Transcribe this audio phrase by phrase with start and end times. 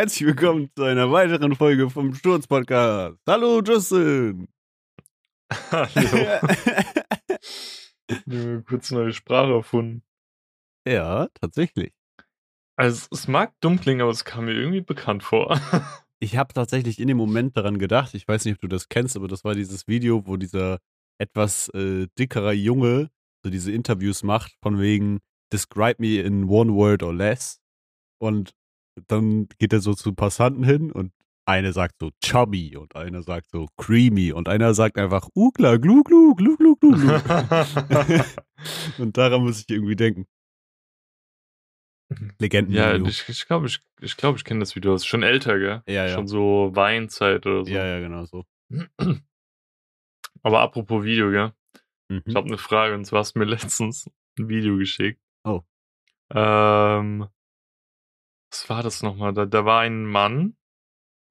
[0.00, 3.18] herzlich willkommen zu einer weiteren Folge vom Sturz-Podcast.
[3.26, 4.48] Hallo, Justin.
[5.70, 6.40] Hallo.
[8.24, 10.02] Junge, kurz neue Sprache erfunden.
[10.88, 11.92] ja, tatsächlich.
[12.76, 15.60] Also, es mag dumm klingen, aber es kam mir irgendwie bekannt vor.
[16.22, 19.16] Ich habe tatsächlich in dem Moment daran gedacht, ich weiß nicht, ob du das kennst,
[19.16, 20.78] aber das war dieses Video, wo dieser
[21.18, 23.10] etwas äh, dickerer Junge
[23.42, 25.20] so diese Interviews macht, von wegen
[25.50, 27.62] Describe me in one word or less.
[28.18, 28.52] Und
[29.06, 31.12] dann geht er so zu Passanten hin und
[31.46, 36.02] eine sagt so chubby und einer sagt so creamy und einer sagt einfach Ugla, glu,
[36.02, 37.12] glu, glu, glu, glu, glu.
[38.98, 40.26] und daran muss ich irgendwie denken.
[42.38, 42.74] Legenden.
[42.74, 44.92] ja, ich, ich glaube, ich, ich, glaub, ich kenne das Video.
[44.92, 45.82] Das ist schon älter, gell?
[45.86, 46.14] Ja, ja.
[46.14, 47.70] Schon so Weinzeit oder so.
[47.70, 48.44] ja, ja, genau so.
[50.42, 51.52] Aber apropos Video, gell?
[52.08, 52.22] Mhm.
[52.26, 55.20] Ich habe eine Frage und zwar hast du mir letztens ein Video geschickt.
[55.44, 55.62] Oh.
[56.32, 57.28] Ähm,
[58.50, 59.32] was war das nochmal?
[59.32, 60.56] Da, da war ein Mann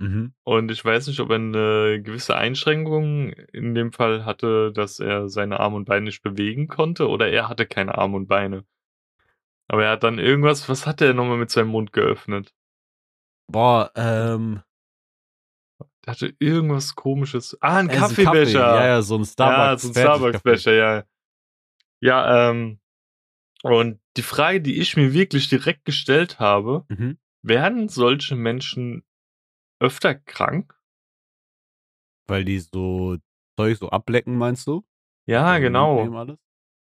[0.02, 0.34] Mhm.
[0.46, 5.28] und ich weiß nicht, ob er eine gewisse Einschränkung in dem Fall hatte, dass er
[5.28, 8.64] seine Arme und Beine nicht bewegen konnte oder er hatte keine Arme und Beine.
[9.68, 12.54] Aber er hat dann irgendwas, was hat er nochmal mit seinem Mund geöffnet?
[13.52, 14.64] Boah, ähm.
[16.06, 17.58] Der hatte irgendwas komisches.
[17.60, 18.24] Ah, ein äh, Kaffee.
[18.24, 18.60] Kaffeebecher.
[18.60, 19.58] Ja, ja, so ein Starbucks.
[19.58, 21.04] Ja, so ein Starbucks-Becher, ja.
[22.00, 22.80] Ja, ähm,
[23.64, 27.18] und die Frage, die ich mir wirklich direkt gestellt habe, Mhm.
[27.44, 29.04] werden solche Menschen
[29.80, 30.76] öfter krank?
[32.28, 33.18] Weil die so
[33.58, 34.84] Zeug so ablecken, meinst du?
[35.28, 36.28] Ja, So genau.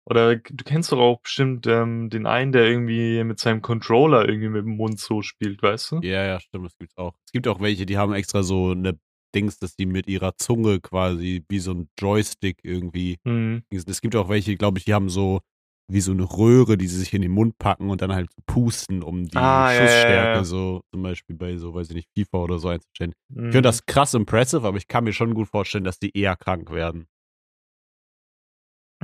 [0.07, 4.49] Oder du kennst doch auch bestimmt ähm, den einen, der irgendwie mit seinem Controller irgendwie
[4.49, 5.99] mit dem Mund so spielt, weißt du?
[6.01, 7.15] Ja, ja, stimmt, das gibt's auch.
[7.25, 8.99] Es gibt auch welche, die haben extra so eine
[9.33, 13.17] Dings, dass die mit ihrer Zunge quasi wie so ein Joystick irgendwie.
[13.23, 13.63] Mhm.
[13.71, 15.41] Es gibt auch welche, glaube ich, die haben so
[15.87, 19.03] wie so eine Röhre, die sie sich in den Mund packen und dann halt pusten,
[19.03, 20.43] um die Ah, ja, ja, Schussstärke ja.
[20.43, 23.13] so zum Beispiel bei so, weiß ich nicht, FIFA oder so einzustellen.
[23.29, 23.51] Ich Mhm.
[23.51, 26.71] finde das krass impressive, aber ich kann mir schon gut vorstellen, dass die eher krank
[26.71, 27.07] werden.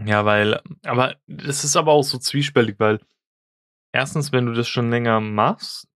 [0.06, 3.00] Ja, weil, aber das ist aber auch so zwiespältig, weil
[3.94, 5.88] erstens, wenn du das schon länger machst,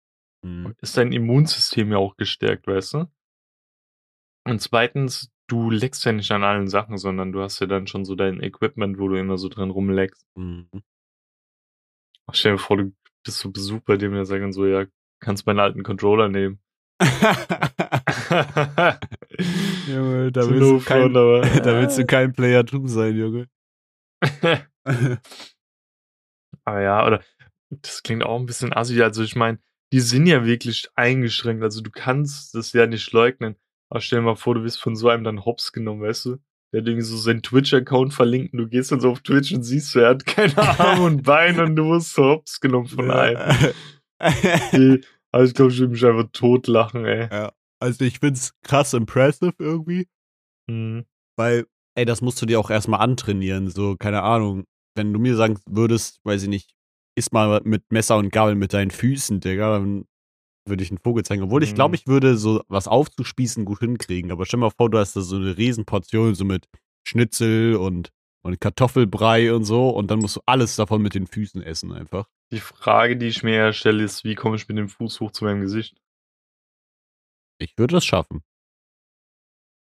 [0.43, 0.75] Mhm.
[0.81, 3.05] ist dein Immunsystem ja auch gestärkt, weißt du?
[4.47, 8.05] Und zweitens, du leckst ja nicht an allen Sachen, sondern du hast ja dann schon
[8.05, 10.25] so dein Equipment, wo du immer so drin rumleckst.
[10.35, 10.69] Mhm.
[12.27, 12.91] Ach, stell dir vor, du
[13.23, 14.85] bist so Besuch bei dem, der sagt so, ja,
[15.19, 16.59] kannst meinen alten Controller nehmen.
[19.87, 21.41] Junge, da willst, du kein, da
[21.79, 23.49] willst du kein Player 2 sein, Junge.
[26.63, 27.21] Aber ja, oder
[27.69, 29.01] das klingt auch ein bisschen assi.
[29.01, 29.59] Also ich meine,
[29.91, 31.63] die sind ja wirklich eingeschränkt.
[31.63, 33.57] Also du kannst das ja nicht leugnen.
[33.95, 36.37] Aber stell dir mal vor, du wirst von so einem dann hops genommen, weißt du?
[36.73, 39.63] Der hat irgendwie so seinen Twitch-Account verlinkt und du gehst dann so auf Twitch und
[39.63, 43.73] siehst, er hat keine Arme und Beine und du wirst so hops genommen von einem.
[44.73, 44.99] Nee,
[45.31, 47.49] Also ich glaube, ich würde mich einfach totlachen, ey.
[47.79, 50.07] also ich find's krass impressive irgendwie,
[50.69, 51.05] Mhm.
[51.37, 51.65] weil,
[51.97, 53.69] ey, das musst du dir auch erstmal antrainieren.
[53.69, 54.65] So, keine Ahnung.
[54.97, 56.75] Wenn du mir sagen würdest, weiß ich nicht,
[57.17, 60.05] iss mal mit Messer und Gabel mit deinen Füßen, Digga, dann
[60.67, 61.43] würde ich einen Vogel zeigen.
[61.43, 61.75] Obwohl ich Mhm.
[61.75, 64.31] glaube, ich würde so was aufzuspießen gut hinkriegen.
[64.31, 66.67] Aber stell mal vor, du hast da so eine Riesenportion so mit
[67.07, 68.11] Schnitzel und,
[68.43, 72.27] und Kartoffelbrei und so und dann musst du alles davon mit den Füßen essen einfach.
[72.51, 75.45] Die Frage, die ich mir stelle, ist, wie komme ich mit dem Fuß hoch zu
[75.45, 75.97] meinem Gesicht?
[77.59, 78.43] Ich würde das schaffen.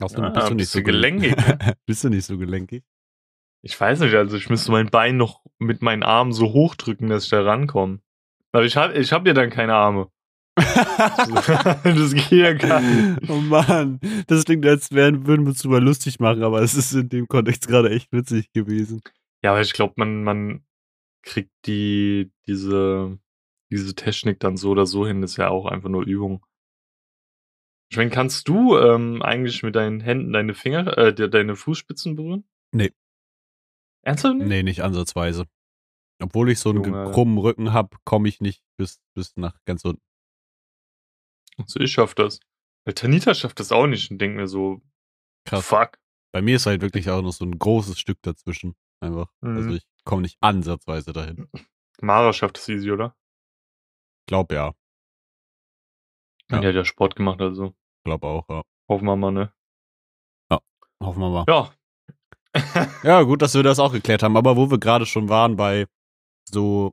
[0.01, 1.35] Außerdem Ah, bist du nicht bist so gelenkig,
[1.87, 2.85] bist du nicht so gelenkig?
[3.65, 7.25] Ich weiß nicht, also ich müsste mein Bein noch mit meinen Armen so hochdrücken, dass
[7.25, 8.01] ich da rankomme.
[8.53, 10.11] Aber ich habe ich hab ja dann keine Arme.
[11.85, 13.29] das geht ja gar nicht.
[13.31, 16.93] Oh Mann, das klingt, als wären, würden wir uns drüber lustig machen, aber es ist
[16.93, 19.01] in dem Kontext gerade echt witzig gewesen.
[19.43, 20.65] Ja, aber ich glaube, man, man
[21.23, 23.19] kriegt die, diese,
[23.71, 26.45] diese Technik dann so oder so hin, das ist ja auch einfach nur Übung.
[27.91, 32.17] Ich meine, kannst du ähm, eigentlich mit deinen Händen deine Finger, äh, de- deine Fußspitzen
[32.17, 32.45] berühren?
[32.73, 32.93] Nee.
[34.03, 34.49] Ernsthaft nicht?
[34.49, 35.47] Nee, nicht ansatzweise.
[36.21, 37.11] Obwohl ich so einen Junge.
[37.13, 40.03] krummen Rücken habe, komme ich nicht bis, bis nach ganz unten.
[41.59, 42.41] Also ich schaff das.
[42.87, 44.81] Der Tanita schafft das auch nicht und denkt mir so,
[45.45, 45.67] Krass.
[45.67, 45.99] fuck.
[46.33, 48.75] Bei mir ist halt wirklich auch noch so ein großes Stück dazwischen.
[49.01, 49.31] Einfach.
[49.41, 49.57] Mhm.
[49.57, 51.49] Also ich komme nicht ansatzweise dahin.
[52.01, 53.17] Mara schafft das easy, oder?
[54.27, 54.75] Glaub ja.
[56.51, 56.61] Ja.
[56.61, 58.63] Die hat ja Sport gemacht, also Glaub auch, ja.
[58.89, 59.53] hoffen wir mal, ne?
[61.03, 61.45] Hoffen wir mal.
[61.49, 61.73] Ja.
[63.05, 64.37] Ja, gut, dass wir das auch geklärt haben.
[64.37, 65.87] Aber wo wir gerade schon waren bei
[66.49, 66.93] so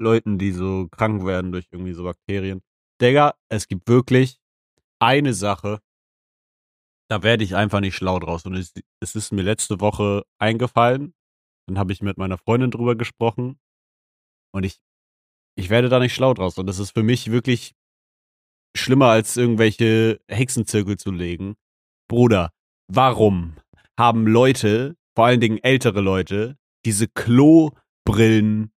[0.00, 2.62] Leuten, die so krank werden durch irgendwie so Bakterien.
[3.00, 4.38] Digga, es gibt wirklich
[5.00, 5.80] eine Sache,
[7.08, 8.44] da werde ich einfach nicht schlau draus.
[8.46, 8.72] Und es,
[9.14, 11.14] ist mir letzte Woche eingefallen.
[11.68, 13.60] Dann habe ich mit meiner Freundin drüber gesprochen.
[14.52, 14.80] Und ich
[15.58, 16.58] ich werde da nicht schlau draus.
[16.58, 17.74] Und das ist für mich wirklich
[18.76, 21.56] schlimmer als irgendwelche Hexenzirkel zu legen.
[22.08, 22.52] Bruder,
[22.88, 23.56] warum
[23.98, 28.70] haben Leute, vor allen Dingen ältere Leute, diese Klobrillen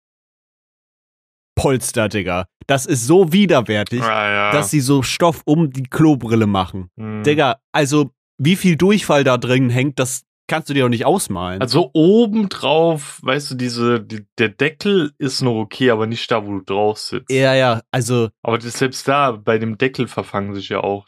[1.58, 2.46] Polster, Digga.
[2.66, 4.52] Das ist so widerwärtig, Ah, ja.
[4.52, 6.90] dass sie so Stoff um die Klobrille machen.
[6.99, 7.22] Hm.
[7.22, 11.60] Digga, also wie viel Durchfall da drin hängt, das kannst du dir doch nicht ausmalen.
[11.60, 16.58] Also obendrauf, weißt du, diese, die, der Deckel ist noch okay, aber nicht da, wo
[16.58, 17.31] du drauf sitzt.
[17.31, 21.06] ja, ja, also Aber das, selbst da, bei dem Deckel verfangen sich ja auch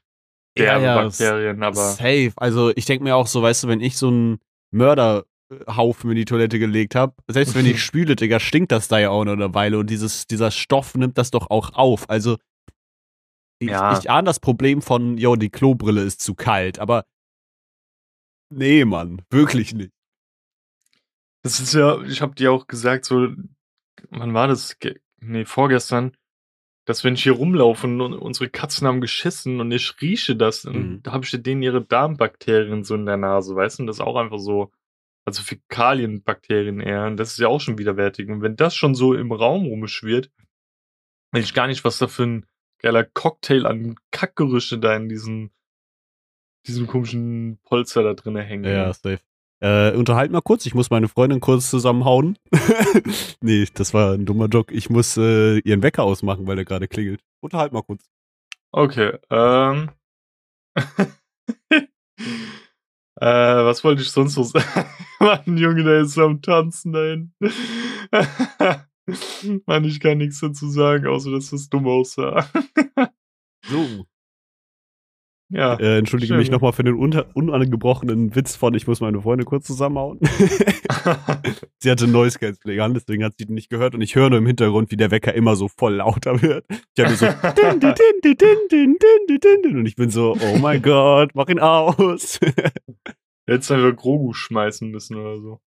[0.58, 2.32] Ja, derbe ja, Bakterien, aber safe.
[2.36, 4.38] Also ich denke mir auch so, weißt du, wenn ich so einen
[5.50, 9.10] Mörderhaufen in die Toilette gelegt habe, selbst wenn ich spüle, Digga, stinkt das da ja
[9.10, 12.08] auch noch eine Weile und dieses, dieser Stoff nimmt das doch auch auf.
[12.08, 12.36] Also
[13.58, 13.98] ich, Ja.
[13.98, 17.04] ich ahne das Problem von, yo, die Klobrille ist zu kalt, aber
[18.50, 19.90] nee, Mann, wirklich nicht.
[21.42, 23.28] das ist ja, ich habe dir auch gesagt, so,
[24.10, 24.76] wann war das?
[25.22, 26.16] Nee, vorgestern,
[26.86, 30.62] dass wenn ich hier rumlaufe und un- unsere Katzen haben geschissen und ich rieche das,
[30.62, 31.02] dann Mhm.
[31.02, 34.00] da habe ich denen ihre Darmbakterien so in der Nase, weißt du, und das ist
[34.00, 34.72] auch einfach so,
[35.24, 38.28] also Fäkalienbakterien eher, und das ist ja auch schon widerwärtig.
[38.28, 40.30] Und wenn das schon so im Raum rumschwirrt,
[41.32, 42.46] weiß ich gar nicht, was da für ein
[42.78, 45.50] geiler Cocktail an Kackgerüche da in diesem,
[46.66, 48.64] diesem komischen Polster da drinnen hängen.
[48.64, 49.20] Ja, safe.
[49.62, 52.38] Äh, unterhalt mal kurz, ich muss meine Freundin kurz zusammenhauen.
[53.42, 54.72] nee, das war ein dummer Joke.
[54.72, 57.20] Ich muss äh, ihren Wecker ausmachen, weil der gerade klingelt.
[57.40, 58.08] Unterhalt mal kurz.
[58.72, 59.90] Okay, ähm.
[61.70, 61.80] äh,
[63.20, 64.86] was wollte ich sonst noch sagen?
[65.20, 67.32] Mann, Junge, der ist am Tanzen da hinten.
[69.66, 72.48] Mann, ich kann nichts dazu sagen, außer dass das dumm aussah.
[73.66, 74.06] So.
[75.50, 75.74] ja.
[75.74, 76.38] Äh, entschuldige Schön.
[76.38, 80.18] mich nochmal für den unangebrochenen Witz von, ich muss meine Freunde kurz zusammenhauen.
[81.78, 84.38] sie hatte Noise Cancelling an, deswegen hat sie den nicht gehört und ich höre nur
[84.38, 86.64] im Hintergrund, wie der Wecker immer so voll lauter wird.
[86.96, 88.36] Ich habe so din, din, din, din,
[88.70, 92.40] din, din, din, din, und ich bin so, oh mein Gott, mach ihn aus.
[93.48, 95.60] Jetzt einfach Grogu schmeißen müssen oder so.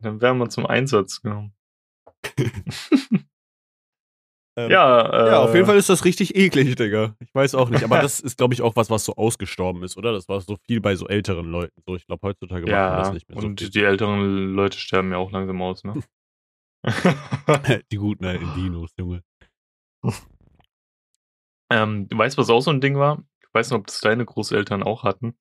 [0.00, 1.54] Dann wären wir zum Einsatz gekommen.
[4.58, 7.14] Ähm, ja, äh, Ja, auf jeden Fall ist das richtig eklig, Digga.
[7.20, 9.98] Ich weiß auch nicht, aber das ist, glaube ich, auch was, was so ausgestorben ist,
[9.98, 10.12] oder?
[10.12, 11.78] Das war so viel bei so älteren Leuten.
[11.86, 13.68] So, ich glaube, heutzutage macht man Ja, das nicht mehr so und viel.
[13.68, 16.02] die älteren Leute sterben ja auch langsam aus, ne?
[17.92, 19.22] Die guten alten Dinos, Junge.
[21.70, 23.22] Ähm, du weißt, was auch so ein Ding war?
[23.42, 25.36] Ich weiß nicht, ob das deine Großeltern auch hatten.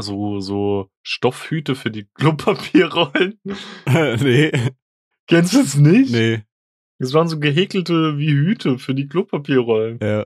[0.00, 3.38] So, so Stoffhüte für die Klopapierrollen.
[3.86, 4.52] nee,
[5.26, 6.12] Kennst du das nicht?
[6.12, 6.42] nee,
[6.98, 9.98] Das waren so gehäkelte wie Hüte für die Klopapierrollen.
[10.02, 10.24] ja,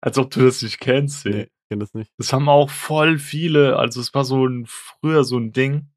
[0.00, 1.32] Als ob du das nicht kennst, ey.
[1.32, 2.10] nee, ich kenn das nicht.
[2.18, 5.88] Das haben auch voll viele, also es war so ein, früher so ein Ding,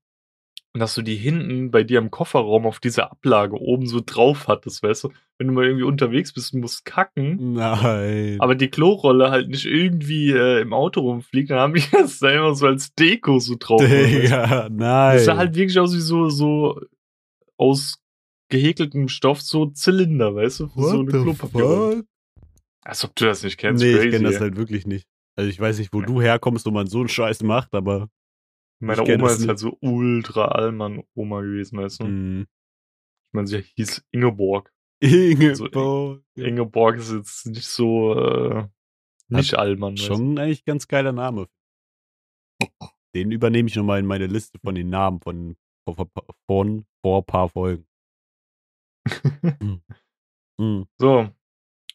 [0.80, 4.84] dass du die hinten bei dir im Kofferraum auf dieser Ablage oben so drauf hattest,
[4.84, 5.10] weißt du?
[5.38, 8.38] Wenn du mal irgendwie unterwegs bist und musst kacken, Nein.
[8.40, 12.30] aber die Klorolle halt nicht irgendwie äh, im Auto rumfliegt, dann haben die das da
[12.32, 13.82] immer so als Deko so drauf.
[13.82, 14.22] weißt du?
[14.22, 15.16] Digga, nein.
[15.18, 16.80] Das sah halt wirklich aus wie so, so
[17.58, 18.00] aus
[18.50, 20.68] gehäkeltem Stoff, so Zylinder, weißt du?
[20.70, 22.04] Für so eine Klopapierrolle.
[22.84, 24.10] Als ob du das nicht kennst, Nee, ich crazy.
[24.12, 25.06] kenne das halt wirklich nicht.
[25.36, 28.08] Also ich weiß nicht, wo du herkommst, wo man so einen Scheiß macht, aber
[28.80, 32.06] Meine ich kenn Oma ist halt so ultra Allmann-Oma gewesen, weißt du?
[32.06, 32.42] mh.
[32.44, 34.72] Ich meine, sie hieß Ingeborg.
[35.00, 36.24] Ingeborg.
[36.36, 38.68] Ingeborg ist jetzt nicht so, äh,
[39.30, 39.94] nicht Allmann.
[39.94, 40.14] weißt du?
[40.16, 41.48] Schon eigentlich ganz geiler Name.
[43.16, 45.58] Den übernehme ich nochmal in meine Liste von den Namen von,
[45.88, 46.10] von,
[46.48, 47.86] von vor ein paar Folgen.
[49.62, 49.82] Hm.
[50.60, 50.88] Hm.
[51.00, 51.30] So,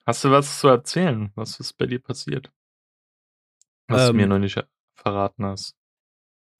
[0.06, 1.32] hast du was zu erzählen?
[1.34, 2.52] Was ist bei dir passiert?
[3.88, 4.16] Was du Ähm.
[4.16, 4.64] mir noch nicht
[4.96, 5.76] verraten hast.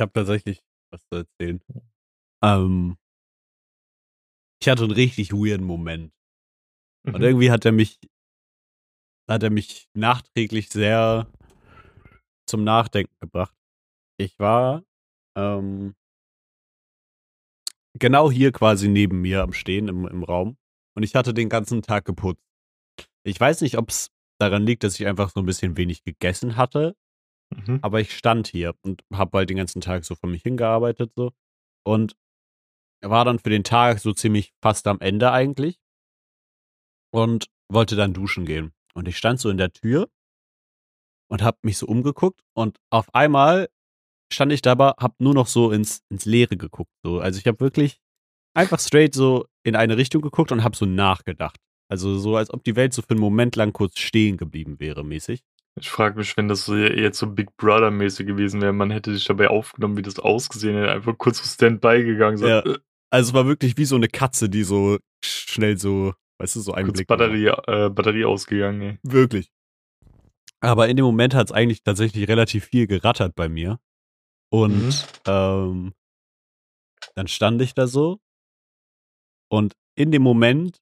[0.02, 1.62] Ich habe tatsächlich was zu erzählen.
[2.42, 2.99] Ähm,
[4.61, 6.12] ich hatte einen richtig weirden Moment.
[7.06, 7.23] Und Mhm.
[7.23, 8.00] irgendwie hat er mich,
[9.30, 11.30] hat er mich nachträglich sehr
[12.49, 13.54] zum Nachdenken gebracht.
[14.18, 14.82] Ich war
[15.37, 15.94] ähm,
[17.97, 20.56] genau hier quasi neben mir am Stehen im, im Raum
[20.97, 22.42] und ich hatte den ganzen Tag geputzt.
[23.23, 26.56] Ich weiß nicht, ob es daran liegt, dass ich einfach so ein bisschen wenig gegessen
[26.56, 26.97] hatte,
[27.56, 27.78] Mhm.
[27.82, 31.32] aber ich stand hier und habe halt den ganzen Tag so vor mich hingearbeitet so
[31.85, 32.16] und
[33.00, 35.78] war dann für den Tag so ziemlich fast am Ende eigentlich
[37.12, 38.73] und wollte dann duschen gehen.
[38.94, 40.09] Und ich stand so in der Tür
[41.28, 43.68] und habe mich so umgeguckt und auf einmal
[44.32, 46.92] stand ich dabei, habe nur noch so ins, ins Leere geguckt.
[47.02, 47.21] So.
[47.21, 48.00] Also ich habe wirklich
[48.54, 51.59] einfach straight so in eine Richtung geguckt und habe so nachgedacht.
[51.90, 55.04] Also so, als ob die Welt so für einen Moment lang kurz stehen geblieben wäre,
[55.04, 55.42] mäßig.
[55.81, 59.25] Ich frage mich, wenn das so jetzt so Big Brother-mäßig gewesen wäre, man hätte dich
[59.25, 62.37] dabei aufgenommen, wie das ausgesehen hätte, einfach kurz so Standby gegangen.
[62.37, 62.61] So, Ja.
[62.61, 62.79] äh,
[63.11, 66.73] Also es war wirklich wie so eine Katze, die so schnell so, Weißt du, so
[66.73, 67.07] ein Blick.
[67.07, 68.99] Batterie, äh, Batterie ausgegangen, ey.
[69.02, 69.50] Wirklich.
[70.61, 73.79] Aber in dem Moment hat es eigentlich tatsächlich relativ viel gerattert bei mir.
[74.50, 74.93] Und Mhm.
[75.26, 75.93] ähm,
[77.14, 78.19] dann stand ich da so.
[79.50, 80.79] Und in dem Moment,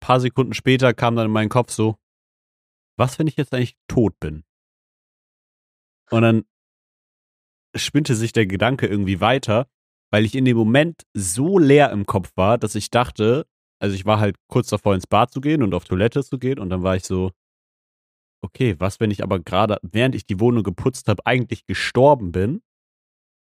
[0.00, 1.96] paar Sekunden später, kam dann in meinen Kopf so,
[2.96, 4.44] was, wenn ich jetzt eigentlich tot bin?
[6.10, 6.44] Und dann
[7.74, 9.68] spinnte sich der Gedanke irgendwie weiter,
[10.10, 13.46] weil ich in dem Moment so leer im Kopf war, dass ich dachte,
[13.80, 16.58] also ich war halt kurz davor ins Bad zu gehen und auf Toilette zu gehen
[16.58, 17.32] und dann war ich so,
[18.42, 22.62] okay, was, wenn ich aber gerade, während ich die Wohnung geputzt habe, eigentlich gestorben bin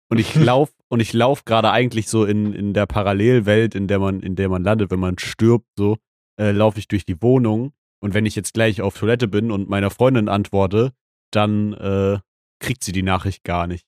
[0.09, 3.99] und ich lauf und ich lauf gerade eigentlich so in, in der Parallelwelt, in der
[3.99, 5.97] man, in der man landet, wenn man stirbt, so,
[6.39, 9.69] äh, laufe ich durch die Wohnung und wenn ich jetzt gleich auf Toilette bin und
[9.69, 10.93] meiner Freundin antworte,
[11.31, 12.19] dann äh,
[12.59, 13.85] kriegt sie die Nachricht gar nicht.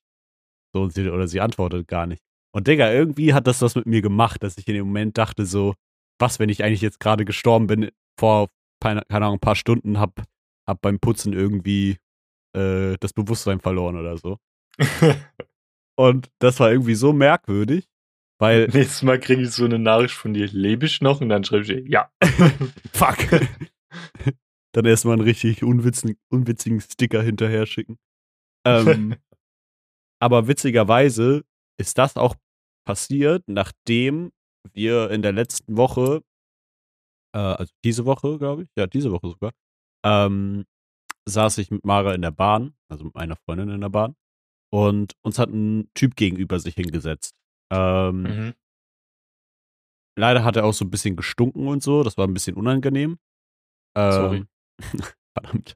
[0.74, 2.22] So, sie, oder sie antwortet gar nicht.
[2.54, 5.46] Und Digga, irgendwie hat das was mit mir gemacht, dass ich in dem Moment dachte
[5.46, 5.76] so,
[6.20, 7.90] was, wenn ich eigentlich jetzt gerade gestorben bin,
[8.20, 8.50] vor,
[8.82, 10.24] keine Ahnung, ein paar Stunden hab,
[10.68, 11.98] hab beim Putzen irgendwie
[12.56, 14.38] äh, das Bewusstsein verloren oder so.
[15.98, 17.88] Und das war irgendwie so merkwürdig,
[18.42, 21.22] weil, Nächstes Mal kriege ich so eine Nachricht von dir, lebe ich noch?
[21.22, 22.10] Und dann schreibe ich ja.
[22.92, 23.18] fuck.
[24.74, 27.98] Dann erstmal einen richtig unwitzigen, unwitzigen Sticker hinterher schicken.
[28.66, 29.16] Ähm,
[30.22, 31.44] aber witzigerweise
[31.80, 32.36] ist das auch
[32.86, 34.32] passiert, nachdem
[34.74, 36.22] wir in der letzten Woche,
[37.36, 39.52] äh, also diese Woche, glaube ich, ja, diese Woche sogar,
[40.06, 40.66] ähm,
[41.28, 44.16] saß ich mit Mara in der Bahn, also mit meiner Freundin in der Bahn,
[44.74, 47.36] und uns hat ein Typ gegenüber sich hingesetzt.
[47.72, 48.54] Ähm, Mhm.
[50.18, 53.18] Leider hat er auch so ein bisschen gestunken und so, das war ein bisschen unangenehm.
[53.96, 54.46] Ähm, Sorry.
[55.34, 55.76] Verdammt.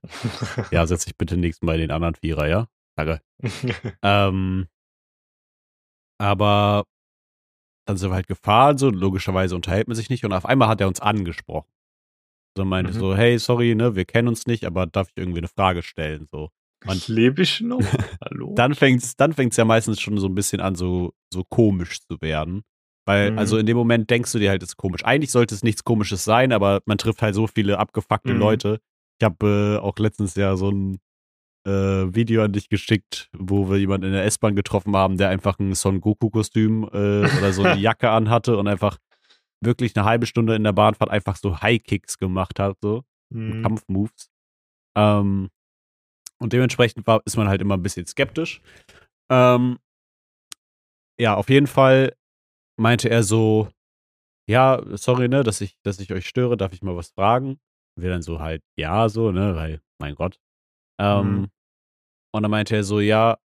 [0.72, 2.68] Ja, setz dich bitte nächstes Mal in den anderen Vierer, ja?
[2.98, 3.22] Danke.
[4.04, 4.68] Ähm,
[6.20, 6.86] aber
[7.88, 10.82] dann sind wir halt gefahren, so logischerweise unterhält man sich nicht und auf einmal hat
[10.82, 11.70] er uns angesprochen.
[12.58, 12.98] So meinte Mhm.
[13.00, 16.26] so, hey, sorry, ne, wir kennen uns nicht, aber darf ich irgendwie eine Frage stellen?
[16.32, 16.50] So.
[16.88, 17.80] Und- lebe ich noch?
[18.24, 18.54] Hallo?
[18.56, 22.20] Dann fängt's, dann fängt's ja meistens schon so ein bisschen an, so, so komisch zu
[22.22, 22.64] werden.
[23.06, 23.38] Weil, Mhm.
[23.40, 25.06] also in dem Moment denkst du dir halt, es ist komisch.
[25.06, 28.40] Eigentlich sollte es nichts Komisches sein, aber man trifft halt so viele abgefuckte Mhm.
[28.40, 28.80] Leute.
[29.20, 31.00] Ich habe äh, auch letztens ja so ein
[31.68, 31.72] äh,
[32.14, 35.74] Video an dich geschickt, wo wir jemanden in der S-Bahn getroffen haben, der einfach ein
[35.74, 36.88] Son Goku-Kostüm äh,
[37.40, 38.98] oder so eine Jacke anhatte und einfach
[39.62, 43.04] wirklich eine halbe Stunde in der Bahnfahrt einfach so High-Kicks gemacht hat, so.
[43.30, 43.64] Mhm.
[43.64, 44.30] Kampfmoves.
[44.96, 45.50] Ähm,
[46.40, 48.62] und dementsprechend war, ist man halt immer ein bisschen skeptisch.
[49.32, 49.80] Ähm,
[51.20, 52.14] ja, auf jeden Fall
[52.78, 53.70] meinte er so,
[54.50, 57.60] ja, sorry, ne, dass ich, dass ich euch störe, darf ich mal was fragen?
[57.98, 60.40] Wir dann so halt, ja, so, ne, weil, mein Gott.
[61.00, 61.48] Ähm, Mhm.
[62.34, 63.38] Und dann meinte er so, ja,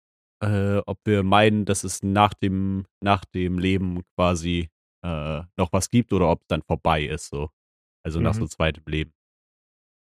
[0.43, 4.69] äh, ob wir meinen, dass es nach dem, nach dem Leben quasi
[5.05, 7.51] äh, noch was gibt oder ob es dann vorbei ist, so.
[8.05, 8.39] Also nach Mhm.
[8.41, 9.13] so zweitem Leben.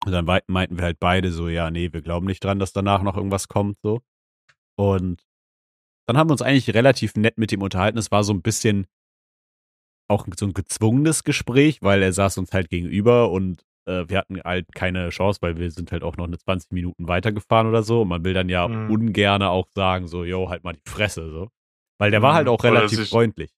[0.06, 3.04] Und dann meinten wir halt beide so, ja, nee, wir glauben nicht dran, dass danach
[3.04, 4.02] noch irgendwas kommt, so.
[4.76, 5.24] Und
[6.08, 8.00] dann haben wir uns eigentlich relativ nett mit ihm unterhalten.
[8.00, 8.88] Es war so ein bisschen
[10.12, 14.40] auch so ein gezwungenes Gespräch, weil er saß uns halt gegenüber und äh, wir hatten
[14.44, 18.02] halt keine Chance, weil wir sind halt auch noch eine 20 Minuten weitergefahren oder so.
[18.04, 18.92] Und man will dann ja Mhm.
[18.92, 21.50] ungerne auch sagen, so, yo, halt mal die Fresse, so.
[22.00, 22.36] Weil der war Mhm.
[22.36, 23.52] halt auch Oder relativ sich- freundlich.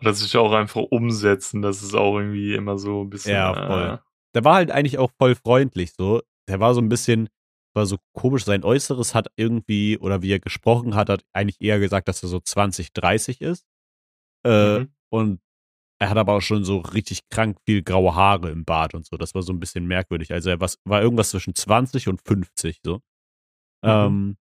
[0.00, 3.34] Oder sich auch einfach umsetzen, das ist auch irgendwie immer so ein bisschen.
[3.34, 4.00] Ja, äh, voll.
[4.34, 6.22] Der war halt eigentlich auch voll freundlich, so.
[6.48, 7.28] Der war so ein bisschen,
[7.74, 11.78] war so komisch, sein Äußeres hat irgendwie, oder wie er gesprochen hat, hat eigentlich eher
[11.78, 13.64] gesagt, dass er so 20, 30 ist.
[14.44, 14.88] Äh, Mhm.
[15.10, 15.40] Und
[16.02, 19.16] er hat aber auch schon so richtig krank viel graue Haare im Bart und so.
[19.16, 20.32] Das war so ein bisschen merkwürdig.
[20.32, 22.96] Also er was, war irgendwas zwischen 20 und 50 so.
[23.84, 23.88] Mhm.
[23.90, 24.36] Ähm,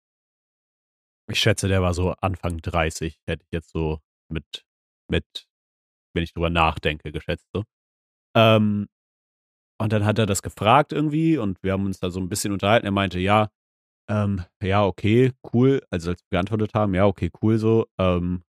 [1.28, 3.98] ich schätze, der war so Anfang 30, hätte ich jetzt so
[4.32, 4.64] mit,
[5.10, 5.48] mit,
[6.14, 7.64] wenn ich drüber nachdenke, geschätzt so.
[8.36, 8.86] Ähm,
[9.80, 12.52] und dann hat er das gefragt irgendwie und wir haben uns da so ein bisschen
[12.52, 12.86] unterhalten.
[12.86, 13.50] Er meinte, ja,
[14.08, 15.82] ähm, ja, okay, cool.
[15.90, 17.88] Also als wir geantwortet haben, ja, okay, cool so.
[17.98, 18.44] Ähm,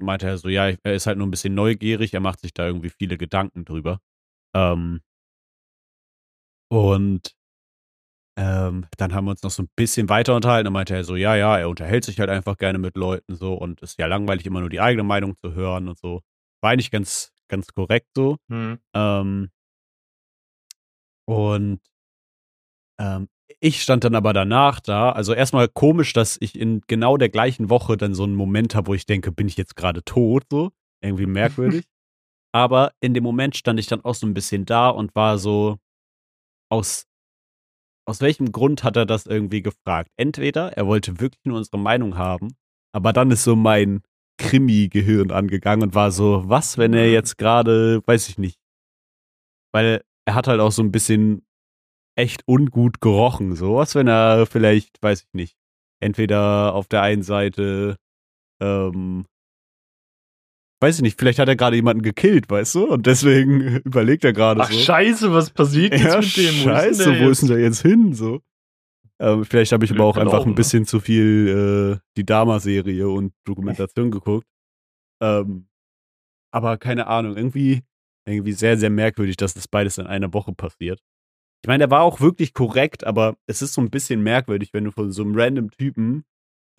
[0.00, 2.66] meinte er so, ja, er ist halt nur ein bisschen neugierig, er macht sich da
[2.66, 4.00] irgendwie viele Gedanken drüber.
[4.54, 5.00] Ähm,
[6.70, 7.36] und
[8.38, 10.64] ähm, dann haben wir uns noch so ein bisschen weiter unterhalten.
[10.64, 13.54] Dann meinte er so, ja, ja, er unterhält sich halt einfach gerne mit Leuten so
[13.54, 16.22] und ist ja langweilig, immer nur die eigene Meinung zu hören und so.
[16.62, 18.36] War eigentlich ganz, ganz korrekt so.
[18.48, 18.78] Mhm.
[18.94, 19.50] Ähm,
[21.26, 21.80] und
[22.98, 23.28] ähm,
[23.60, 25.12] ich stand dann aber danach da.
[25.12, 28.88] Also erstmal komisch, dass ich in genau der gleichen Woche dann so einen Moment habe,
[28.88, 30.44] wo ich denke, bin ich jetzt gerade tot?
[30.50, 30.70] So.
[31.00, 31.84] Irgendwie merkwürdig.
[32.52, 35.78] aber in dem Moment stand ich dann auch so ein bisschen da und war so,
[36.70, 37.06] aus,
[38.06, 40.10] aus welchem Grund hat er das irgendwie gefragt?
[40.16, 42.56] Entweder er wollte wirklich nur unsere Meinung haben,
[42.92, 44.02] aber dann ist so mein
[44.38, 48.58] Krimi-Gehirn angegangen und war so, was, wenn er jetzt gerade, weiß ich nicht,
[49.72, 51.45] weil er hat halt auch so ein bisschen
[52.16, 53.54] echt ungut gerochen.
[53.54, 55.56] So was, wenn er vielleicht, weiß ich nicht,
[56.00, 57.96] entweder auf der einen Seite,
[58.60, 59.26] ähm,
[60.82, 62.86] weiß ich nicht, vielleicht hat er gerade jemanden gekillt, weißt du?
[62.90, 64.78] Und deswegen überlegt er gerade Ach so.
[64.78, 66.54] scheiße, was passiert jetzt ja, mit dem?
[66.54, 68.12] scheiße, wo ist denn der jetzt hin?
[68.14, 68.40] So.
[69.18, 70.54] Ähm, vielleicht habe ich aber Ja, auch einfach auch, ein ne?
[70.54, 74.46] bisschen zu viel äh, die Dama-Serie und Dokumentation geguckt.
[75.22, 75.68] Ähm,
[76.52, 77.82] aber keine Ahnung, irgendwie,
[78.26, 81.00] irgendwie sehr, sehr merkwürdig, dass das beides in einer Woche passiert.
[81.66, 84.84] Ich meine, der war auch wirklich korrekt, aber es ist so ein bisschen merkwürdig, wenn
[84.84, 86.24] du von so einem random Typen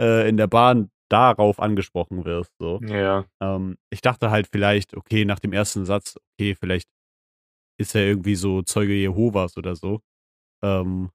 [0.02, 2.54] äh, in der Bahn darauf angesprochen wirst.
[2.58, 2.80] So.
[2.84, 3.26] Ja.
[3.42, 6.88] Ähm, ich dachte halt vielleicht, okay, nach dem ersten Satz, okay, vielleicht
[7.78, 10.00] ist er irgendwie so Zeuge Jehovas oder so.
[10.64, 11.10] Ähm,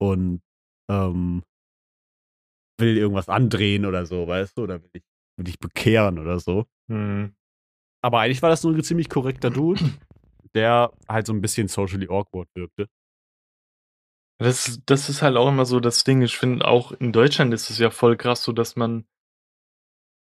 [0.00, 0.40] und
[0.88, 1.42] ähm,
[2.78, 4.62] will irgendwas andrehen oder so, weißt du?
[4.62, 5.02] Oder will ich,
[5.36, 6.66] will ich bekehren oder so.
[6.88, 7.34] Hm.
[8.04, 9.80] Aber eigentlich war das nur ein ziemlich korrekter Dude,
[10.54, 12.88] der halt so ein bisschen socially awkward wirkte.
[14.38, 16.22] Das, das ist halt auch immer so das Ding.
[16.22, 19.06] Ich finde, auch in Deutschland ist es ja voll krass, so dass man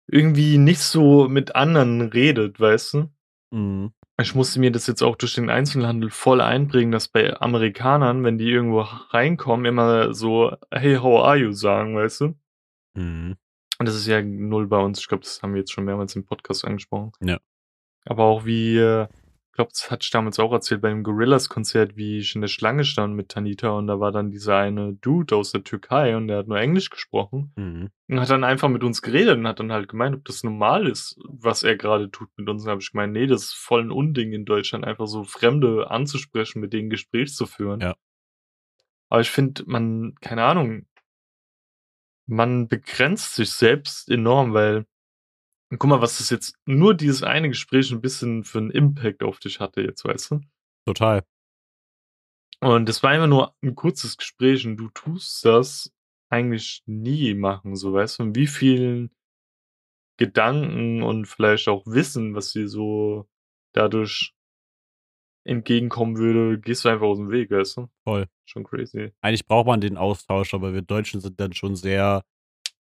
[0.07, 3.11] irgendwie nicht so mit anderen redet, weißt du?
[3.51, 3.93] Mhm.
[4.21, 8.39] Ich musste mir das jetzt auch durch den Einzelhandel voll einbringen, dass bei Amerikanern, wenn
[8.39, 12.35] die irgendwo reinkommen, immer so, hey, how are you sagen, weißt du?
[12.95, 13.37] Mhm.
[13.79, 15.01] Und das ist ja null bei uns.
[15.01, 17.11] Ich glaube, das haben wir jetzt schon mehrmals im Podcast angesprochen.
[17.21, 17.41] Ja.
[18.05, 19.09] Aber auch wie, äh,
[19.55, 22.85] glaube, das hatte ich damals auch erzählt bei dem Gorillas-Konzert, wie ich in der Schlange
[22.85, 26.39] stand mit Tanita und da war dann dieser eine Dude aus der Türkei und der
[26.39, 27.91] hat nur Englisch gesprochen Mhm.
[28.09, 30.87] und hat dann einfach mit uns geredet und hat dann halt gemeint, ob das normal
[30.89, 32.65] ist, was er gerade tut mit uns.
[32.65, 35.91] Und habe ich gemeint, nee, das ist voll ein Unding in Deutschland, einfach so Fremde
[35.91, 37.81] anzusprechen, mit denen Gespräch zu führen.
[37.81, 37.95] Ja.
[39.09, 40.87] Aber ich finde, man, keine Ahnung,
[42.27, 44.87] man begrenzt sich selbst enorm, weil,
[45.79, 49.39] guck mal, was das jetzt nur dieses eine Gespräch ein bisschen für einen Impact auf
[49.39, 50.41] dich hatte jetzt, weißt du?
[50.87, 51.25] Total.
[52.61, 55.93] Und das war einfach nur ein kurzes Gespräch und du tust das
[56.31, 59.11] eigentlich nie machen, so weißt du, und wie vielen
[60.17, 63.29] Gedanken und vielleicht auch Wissen, was dir so
[63.73, 64.35] dadurch
[65.45, 67.89] entgegenkommen würde, gehst du einfach aus dem Weg, weißt du?
[68.05, 68.27] Voll.
[68.47, 69.13] Schon crazy.
[69.21, 72.23] Eigentlich braucht man den Austausch, aber wir Deutschen sind dann schon sehr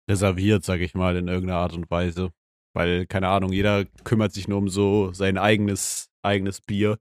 [0.09, 2.33] reserviert, sag ich mal, in irgendeiner Art und Weise.
[2.74, 6.98] Weil, keine Ahnung, jeder kümmert sich nur um so sein eigenes, eigenes Bier.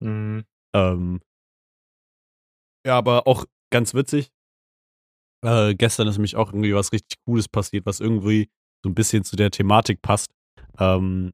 [0.00, 0.44] Mhm.
[0.74, 1.20] Ähm,
[2.86, 4.30] ja, aber auch ganz witzig.
[5.44, 8.50] Äh, gestern ist nämlich auch irgendwie was richtig Cooles passiert, was irgendwie
[8.82, 10.30] so ein bisschen zu der Thematik passt.
[10.78, 11.32] Ähm,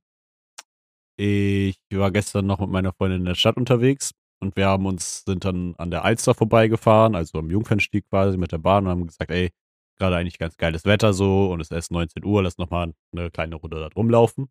[1.19, 5.25] ich war gestern noch mit meiner Freundin in der Stadt unterwegs und wir haben uns,
[5.25, 9.07] sind dann an der Alster vorbeigefahren, also am Jungfernstieg quasi mit der Bahn und haben
[9.07, 9.51] gesagt, ey,
[10.03, 13.31] gerade eigentlich ganz geiles Wetter so und es ist erst 19 Uhr, lass nochmal eine
[13.31, 14.49] kleine Runde da drum laufen.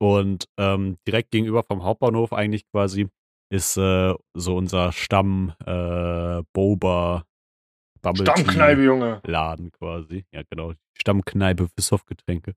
[0.00, 3.08] Und ähm, direkt gegenüber vom Hauptbahnhof eigentlich quasi
[3.50, 7.24] ist äh, so unser Stamm äh, Boba
[8.00, 9.20] Bubble Stammkneipe, Junge.
[9.24, 10.24] Laden quasi.
[10.32, 10.74] Ja, genau.
[10.96, 12.54] Stammkneipe für Softgetränke.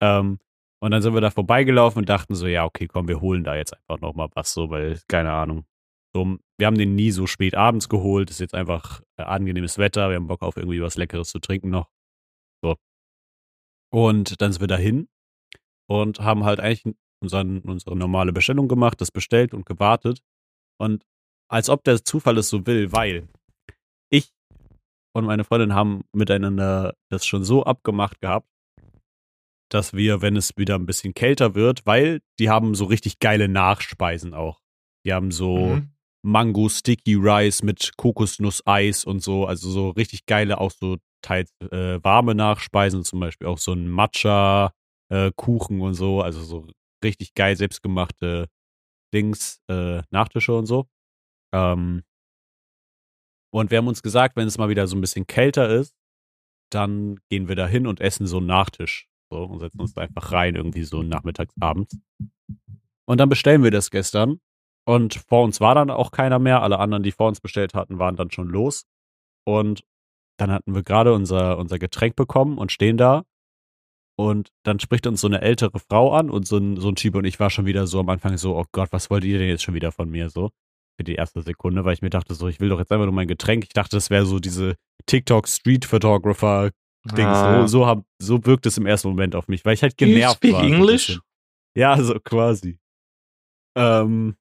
[0.00, 0.38] Ähm,
[0.80, 3.54] und dann sind wir da vorbeigelaufen und dachten so, ja, okay, komm, wir holen da
[3.54, 5.66] jetzt einfach nochmal was so, weil, keine Ahnung.
[6.16, 8.30] So, wir haben den nie so spät abends geholt.
[8.30, 10.08] Ist jetzt einfach äh, angenehmes Wetter.
[10.08, 11.90] Wir haben Bock auf irgendwie was Leckeres zu trinken noch.
[12.64, 12.76] So.
[13.92, 15.08] Und dann sind wir dahin
[15.90, 20.22] und haben halt eigentlich unseren, unsere normale Bestellung gemacht, das bestellt und gewartet.
[20.80, 21.04] Und
[21.50, 23.28] als ob der Zufall es so will, weil
[24.10, 24.32] ich
[25.14, 28.48] und meine Freundin haben miteinander das schon so abgemacht gehabt,
[29.70, 33.48] dass wir, wenn es wieder ein bisschen kälter wird, weil die haben so richtig geile
[33.48, 34.62] Nachspeisen auch.
[35.04, 35.95] Die haben so Mhm.
[36.26, 42.02] Mango Sticky Rice mit Kokosnuss-Eis und so, also so richtig geile, auch so teils äh,
[42.02, 46.66] warme Nachspeisen, zum Beispiel auch so ein Matcha-Kuchen und so, also so
[47.04, 48.48] richtig geil selbstgemachte
[49.14, 50.88] Dings, äh, Nachtische und so.
[51.54, 52.02] Ähm,
[53.54, 55.94] und wir haben uns gesagt, wenn es mal wieder so ein bisschen kälter ist,
[56.72, 59.08] dann gehen wir da hin und essen so einen Nachtisch.
[59.30, 61.96] So, und setzen uns da einfach rein, irgendwie so nachmittags, abends.
[63.08, 64.40] Und dann bestellen wir das gestern.
[64.86, 66.62] Und vor uns war dann auch keiner mehr.
[66.62, 68.84] Alle anderen, die vor uns bestellt hatten, waren dann schon los.
[69.44, 69.84] Und
[70.38, 73.24] dann hatten wir gerade unser, unser Getränk bekommen und stehen da.
[74.18, 77.16] Und dann spricht uns so eine ältere Frau an und so ein, so ein Typ.
[77.16, 79.48] Und ich war schon wieder so am Anfang so, oh Gott, was wollt ihr denn
[79.48, 80.30] jetzt schon wieder von mir?
[80.30, 80.50] So
[80.96, 83.14] für die erste Sekunde, weil ich mir dachte so, ich will doch jetzt einfach nur
[83.14, 83.64] mein Getränk.
[83.64, 86.70] Ich dachte, das wäre so diese TikTok Street Photographer
[87.14, 87.26] Ding.
[87.26, 87.62] Ah.
[87.62, 90.06] So, so, hab, so wirkt es im ersten Moment auf mich, weil ich halt Do
[90.06, 90.64] you genervt speak war.
[90.64, 91.20] English?
[91.76, 92.78] Ja, so quasi.
[93.76, 94.36] Ähm,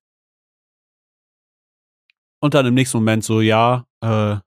[2.41, 4.37] und dann im nächsten Moment so, ja, äh,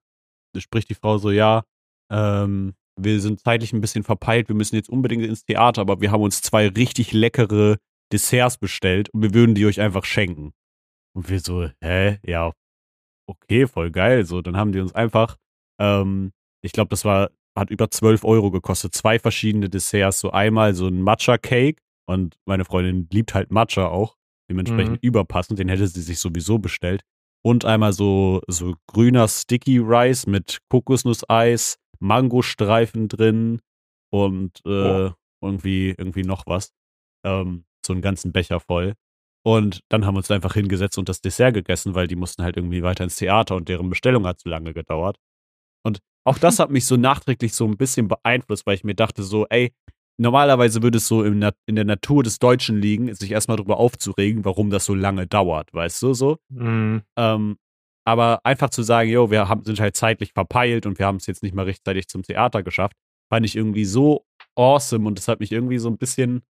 [0.61, 1.63] spricht die Frau so, ja,
[2.11, 6.11] ähm, wir sind zeitlich ein bisschen verpeilt, wir müssen jetzt unbedingt ins Theater, aber wir
[6.11, 7.77] haben uns zwei richtig leckere
[8.13, 10.53] Desserts bestellt und wir würden die euch einfach schenken.
[11.15, 12.19] Und wir so, hä?
[12.25, 12.53] Ja,
[13.29, 14.25] okay, voll geil.
[14.25, 15.37] So, dann haben die uns einfach,
[15.81, 18.95] ähm, ich glaube, das war, hat über 12 Euro gekostet.
[18.95, 20.21] Zwei verschiedene Desserts.
[20.21, 24.17] So einmal so ein Matcha-Cake und meine Freundin liebt halt Matcha auch.
[24.51, 24.99] Dementsprechend Mhm.
[25.09, 25.59] überpassend.
[25.59, 27.03] Den hätte sie sich sowieso bestellt.
[27.49, 33.63] Und einmal so, so grüner Sticky Rice mit Kokosnusseis, Mangostreifen drin
[34.13, 35.17] und äh, Boah.
[35.41, 36.75] irgendwie, irgendwie noch was.
[37.25, 38.97] Ähm, so einen ganzen Becher voll.
[39.47, 42.59] Und dann haben wir uns einfach hingesetzt und das Dessert gegessen, weil die mussten halt
[42.59, 45.17] irgendwie weiter ins Theater und deren Bestellung hat zu lange gedauert.
[45.83, 49.23] Und auch das hat mich so nachträglich so ein bisschen beeinflusst, weil ich mir dachte
[49.23, 49.73] so, ey,
[50.19, 54.45] normalerweise würde es so Nat in der Natur des Deutschen liegen, sich erstmal darüber aufzuregen,
[54.45, 56.39] warum das so lange dauert, weißt du so?
[56.51, 57.03] Mhm.
[57.17, 57.57] Ähm,
[58.05, 61.27] aber einfach zu sagen, jo, wir haben, sind halt zeitlich verpeilt und wir haben es
[61.27, 62.97] jetzt nicht mal rechtzeitig zum Theater geschafft,
[63.33, 64.25] fand ich irgendwie so
[64.57, 66.43] awesome und das hat mich irgendwie so ein bisschen,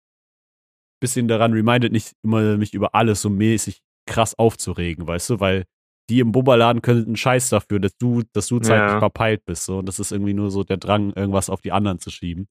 [1.00, 5.64] bisschen daran reminded, nicht immer mich über alles so mäßig krass aufzuregen, weißt du, weil
[6.09, 8.98] die im Bubberladen können einen Scheiß dafür, dass du, dass du zeitlich Ja.
[8.98, 9.64] verpeilt bist.
[9.64, 9.78] So.
[9.78, 12.48] Und das ist irgendwie nur so der Drang, irgendwas auf die anderen zu schieben.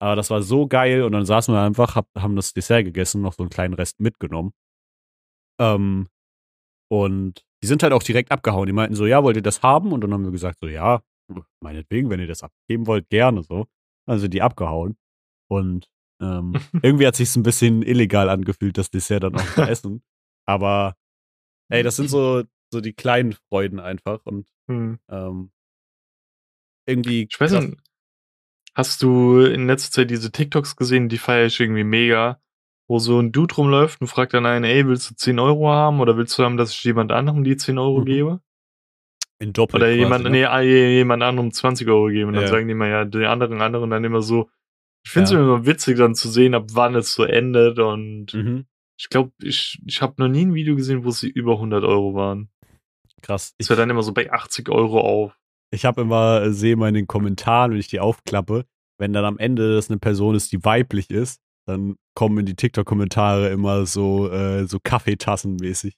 [0.00, 3.22] Aber das war so geil und dann saßen wir einfach, hab, haben das Dessert gegessen,
[3.22, 4.52] noch so einen kleinen Rest mitgenommen.
[5.60, 6.08] Ähm,
[6.90, 8.66] und die sind halt auch direkt abgehauen.
[8.66, 9.92] Die meinten so, ja, wollt ihr das haben?
[9.92, 11.02] Und dann haben wir gesagt, so, ja,
[11.62, 13.66] meinetwegen, wenn ihr das abgeben wollt, gerne so.
[14.06, 14.96] Dann sind die abgehauen.
[15.50, 15.88] Und
[16.20, 16.52] ähm,
[16.82, 20.02] irgendwie hat sich ein bisschen illegal angefühlt, das Dessert dann auch zu essen.
[20.46, 20.96] Aber
[21.70, 24.20] ey, das sind so, so die kleinen Freuden einfach.
[24.26, 24.98] Und Mhm.
[25.10, 25.52] ähm,
[26.86, 27.26] irgendwie.
[27.30, 27.78] Ich weiß nicht,
[28.74, 32.40] hast du in letzter Zeit diese TikToks gesehen, die feiere ich irgendwie mega,
[32.88, 36.00] wo so ein Dude rumläuft und fragt dann einen, ey, willst du 10 Euro haben
[36.00, 38.04] oder willst du haben, dass ich jemand anderem die 10 Euro Mhm.
[38.04, 38.40] gebe?
[39.40, 40.30] in Doppel Oder quasi, jemand, ne?
[40.30, 42.28] nee, ah, jemand anderem 20 Euro geben.
[42.28, 42.48] Und dann Ja.
[42.48, 44.48] sagen die immer, ja, den anderen, anderen dann immer so.
[45.04, 45.38] Ich finde es Ja.
[45.40, 47.78] immer witzig, dann zu sehen, ab wann es so endet.
[47.80, 51.58] Und Mhm, ich glaube, ich, ich habe noch nie ein Video gesehen, wo sie über
[51.58, 52.48] 100 Euro waren.
[53.22, 53.54] krass.
[53.58, 55.36] Es hört dann immer so bei 80 Euro auf.
[55.74, 58.64] Ich habe immer, äh, sehe mal in den Kommentaren, wenn ich die aufklappe,
[58.98, 62.56] wenn dann am Ende das eine Person ist, die weiblich ist, dann kommen in die
[62.56, 65.96] TikTok-Kommentare immer so, äh, so Kaffeetassen mäßig.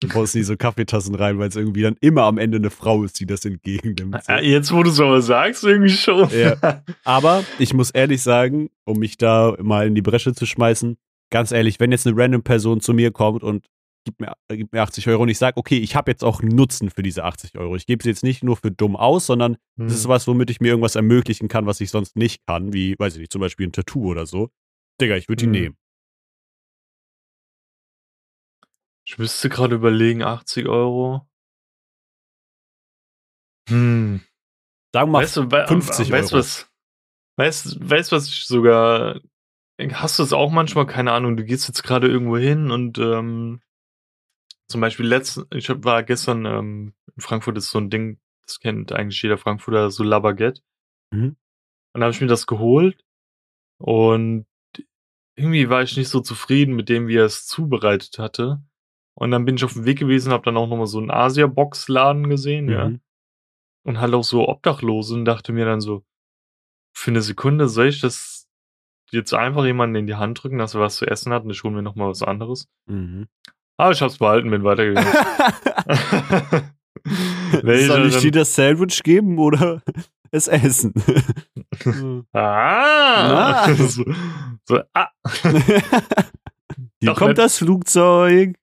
[0.00, 3.02] Du brauchst nie so Kaffeetassen rein, weil es irgendwie dann immer am Ende eine Frau
[3.02, 4.22] ist, die das entgegennimmt.
[4.22, 4.32] So.
[4.32, 6.30] Ah, Jetzt, wo du es aber sagst, irgendwie schon.
[6.30, 6.82] Ja.
[7.04, 10.96] Aber ich muss ehrlich sagen, um mich da mal in die Bresche zu schmeißen,
[11.30, 13.66] ganz ehrlich, wenn jetzt eine random Person zu mir kommt und
[14.04, 16.40] gibt mir, äh, gibt mir 80 Euro und ich sage, okay, ich habe jetzt auch
[16.40, 17.76] einen Nutzen für diese 80 Euro.
[17.76, 20.08] Ich gebe sie jetzt nicht nur für dumm aus, sondern das ist Hm.
[20.10, 23.20] was, womit ich mir irgendwas ermöglichen kann, was ich sonst nicht kann, wie, weiß ich
[23.20, 24.50] nicht, zum Beispiel ein Tattoo oder so.
[25.00, 25.52] Digga, ich würde die Hm.
[25.52, 25.76] nehmen.
[29.06, 31.26] Ich müsste gerade überlegen, 80 Euro.
[33.68, 34.20] Hm.
[34.94, 36.40] Sagen wir mal Weißt du, wei- 50 weißt, Euro.
[36.40, 36.70] was,
[37.36, 39.20] weißt, weißt was ich sogar.
[39.92, 43.60] Hast du es auch manchmal, keine Ahnung, du gehst jetzt gerade irgendwo hin und ähm,
[44.68, 48.92] zum Beispiel letzten, ich war gestern ähm, in Frankfurt ist so ein Ding, das kennt
[48.92, 50.62] eigentlich jeder Frankfurter, so La Baguette.
[51.10, 51.36] Mhm.
[51.94, 53.04] Und da habe ich mir das geholt
[53.78, 54.46] und
[55.36, 58.62] irgendwie war ich nicht so zufrieden mit dem, wie er es zubereitet hatte.
[59.14, 62.28] Und dann bin ich auf dem Weg gewesen, habe dann auch nochmal so einen Asia-Box-Laden
[62.28, 62.90] gesehen, ja.
[62.90, 63.00] Mhm.
[63.84, 66.04] Und halt auch so Obdachlose und dachte mir dann so,
[66.92, 68.48] für eine Sekunde soll ich das
[69.10, 71.62] jetzt einfach jemanden in die Hand drücken, dass er was zu essen hat und ich
[71.62, 72.68] hole mir nochmal was anderes.
[72.86, 73.28] Mhm.
[73.78, 75.08] Aber ich hab's behalten, bin weitergegangen.
[77.62, 79.82] Soll ich dir das Sandwich geben oder
[80.30, 80.92] es essen?
[82.32, 83.64] Ah!
[83.68, 83.74] Na.
[83.74, 84.04] so,
[84.64, 85.08] so, ah.
[87.00, 87.38] Hier kommt nicht.
[87.38, 88.56] das Flugzeug.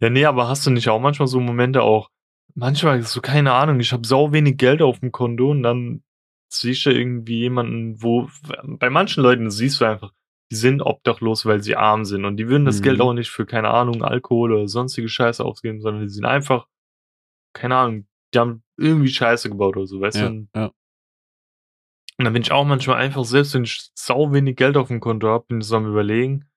[0.00, 2.10] Ja, nee, aber hast du nicht auch manchmal so Momente auch,
[2.54, 6.02] manchmal ist so, keine Ahnung, ich habe sau wenig Geld auf dem Konto und dann
[6.48, 8.28] siehst du irgendwie jemanden, wo,
[8.64, 10.12] bei manchen Leuten siehst du einfach,
[10.50, 12.84] die sind obdachlos, weil sie arm sind und die würden das Mhm.
[12.84, 16.66] Geld auch nicht für, keine Ahnung, Alkohol oder sonstige Scheiße ausgeben, sondern die sind einfach,
[17.52, 20.20] keine Ahnung, die haben irgendwie Scheiße gebaut oder so, weißt du?
[20.20, 20.66] Ja, Und, ja.
[22.18, 25.00] und dann bin ich auch manchmal einfach, selbst wenn ich sau wenig Geld auf dem
[25.00, 26.48] Konto habe, bin ich so am überlegen,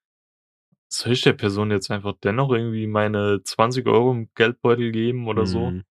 [0.91, 5.45] soll ich der Person jetzt einfach dennoch irgendwie meine 20 Euro im Geldbeutel geben oder
[5.45, 5.71] so?
[5.71, 5.83] Mhm.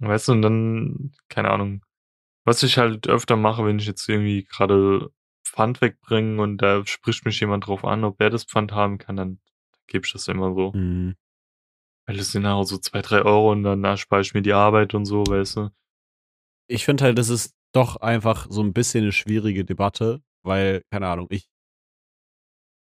[0.00, 1.84] Weißt du, und dann, keine Ahnung,
[2.44, 5.10] was ich halt öfter mache, wenn ich jetzt irgendwie gerade
[5.54, 9.16] Pfand wegbringe und da spricht mich jemand drauf an, ob er das Pfand haben kann,
[9.16, 9.38] dann
[9.86, 10.72] gebe ich das immer so.
[10.72, 11.14] Mhm.
[12.06, 14.94] Weil das sind auch so zwei, drei Euro und dann erspare ich mir die Arbeit
[14.94, 15.70] und so, weißt du.
[16.68, 21.08] Ich finde halt, das ist doch einfach so ein bisschen eine schwierige Debatte, weil, keine
[21.08, 21.48] Ahnung, ich,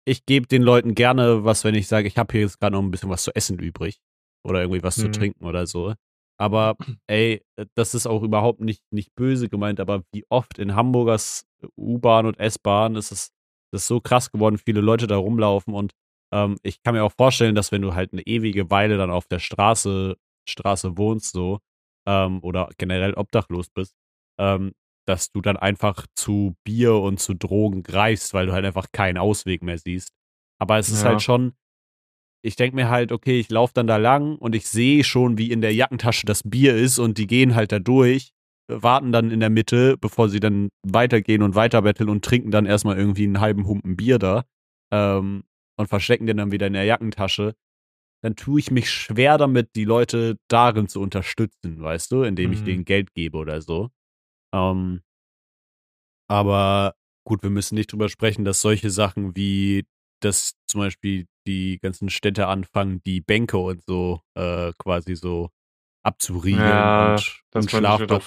[0.06, 2.82] ich gebe den Leuten gerne was, wenn ich sage, ich habe hier jetzt gerade noch
[2.82, 4.02] ein bisschen was zu essen übrig
[4.44, 5.14] oder irgendwie was zu Mhm.
[5.14, 5.94] trinken oder so.
[6.40, 6.76] Aber
[7.08, 7.42] ey,
[7.76, 11.46] das ist auch überhaupt nicht, nicht böse gemeint, aber wie oft in Hamburgers
[11.78, 13.30] U-Bahn und S-Bahn ist es
[13.72, 15.94] das ist so krass geworden, viele Leute da rumlaufen und
[16.34, 19.28] Ähm, ich kann mir auch vorstellen, dass wenn du halt eine ewige Weile dann auf
[19.28, 20.16] der Straße,
[20.50, 21.60] Straße wohnst, so,
[22.08, 23.94] ähm, oder generell obdachlos bist,
[24.40, 24.74] ähm,
[25.08, 29.18] dass du dann einfach zu Bier und zu Drogen greifst, weil du halt einfach keinen
[29.20, 30.10] Ausweg mehr siehst.
[30.60, 31.10] Aber es ist Ja.
[31.10, 31.54] halt schon,
[32.44, 35.50] ich denke mir halt, okay, ich laufe dann da lang und ich sehe schon, wie
[35.52, 38.32] in der Jackentasche das Bier ist und die gehen halt da durch,
[38.68, 42.98] warten dann in der Mitte, bevor sie dann weitergehen und weiterbetteln und trinken dann erstmal
[42.98, 44.44] irgendwie einen halben Humpen Bier da
[44.92, 45.44] ähm,
[45.78, 47.56] und verstecken den dann wieder in der Jackentasche.
[48.22, 52.62] Dann tue ich mich schwer damit, die Leute darin zu unterstützen, weißt du, indem ich
[52.62, 52.66] Mhm.
[52.66, 53.90] denen Geld gebe oder so.
[54.54, 55.02] Ähm,
[56.30, 59.86] aber gut, wir müssen nicht drüber sprechen, dass solche Sachen wie,
[60.22, 65.50] dass zum Beispiel die ganzen Städte anfangen, die Bänke und so äh, quasi so
[66.04, 67.72] abzuriegeln Ja, und, und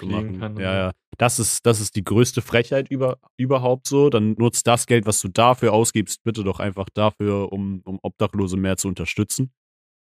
[0.02, 0.40] liegen machen.
[0.40, 0.92] kann ja, ja.
[1.18, 4.10] Das ist, das ist die größte Frechheit über, überhaupt so.
[4.10, 8.56] Dann nutzt das Geld, was du dafür ausgibst, bitte doch einfach dafür, um, um Obdachlose
[8.56, 9.52] mehr zu unterstützen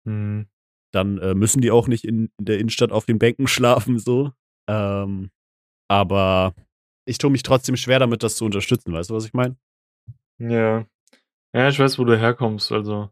[0.08, 0.48] Mhm.
[0.94, 4.32] dann äh, müssen die auch nicht in, in der Innenstadt auf den Bänken schlafen, so.
[4.70, 5.32] Ähm,
[5.90, 6.54] aber
[7.06, 9.58] ich tue mich trotzdem schwer damit, das zu unterstützen, weißt du, was ich meine?
[10.40, 10.86] Ja.
[11.56, 12.74] Ja, ich weiß, wo du herkommst.
[12.74, 13.10] Also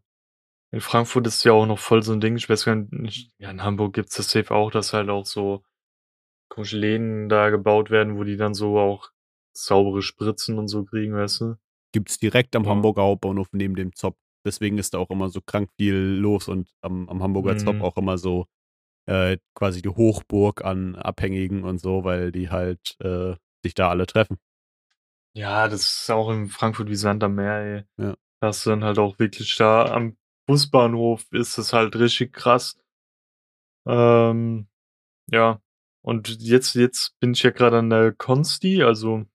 [0.74, 2.36] in Frankfurt ist ja auch noch voll so ein Ding.
[2.36, 5.64] Ich weiß gar nicht, ja, in Hamburg gibt's das safe auch, dass halt auch so
[6.50, 9.12] komische Läden da gebaut werden, wo die dann so auch
[9.56, 11.56] saubere Spritzen und so kriegen, weißt du?
[11.94, 12.72] Gibt's direkt am Ja.
[12.72, 14.18] Hamburger Hauptbahnhof neben dem Zopp.
[14.46, 17.82] Deswegen ist da auch immer so krank viel los und am, am Hamburger Zopp Mhm.
[17.82, 18.46] auch immer so
[19.06, 24.06] äh, quasi die Hochburg an Abhängigen und so, weil die halt äh, sich da alle
[24.06, 24.38] treffen.
[25.34, 28.06] Ja, das ist auch in Frankfurt wie Sand am Meer, ey.
[28.06, 28.16] Ja.
[28.44, 32.78] Hast du dann halt auch wirklich da am Busbahnhof ist es halt richtig krass.
[33.88, 34.68] Ähm,
[35.32, 35.62] ja.
[36.02, 39.26] Und jetzt, jetzt bin ich ja gerade an der Consti, also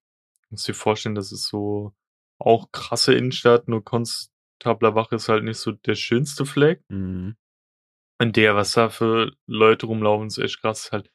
[0.50, 1.94] muss dir vorstellen, das ist so
[2.38, 6.82] auch krasse Innenstadt, nur Konstablerwache ist halt nicht so der schönste Fleck.
[6.88, 7.36] Mhm.
[8.20, 10.92] Und der, was da für Leute rumlaufen, ist echt krass.
[10.92, 11.10] Halt,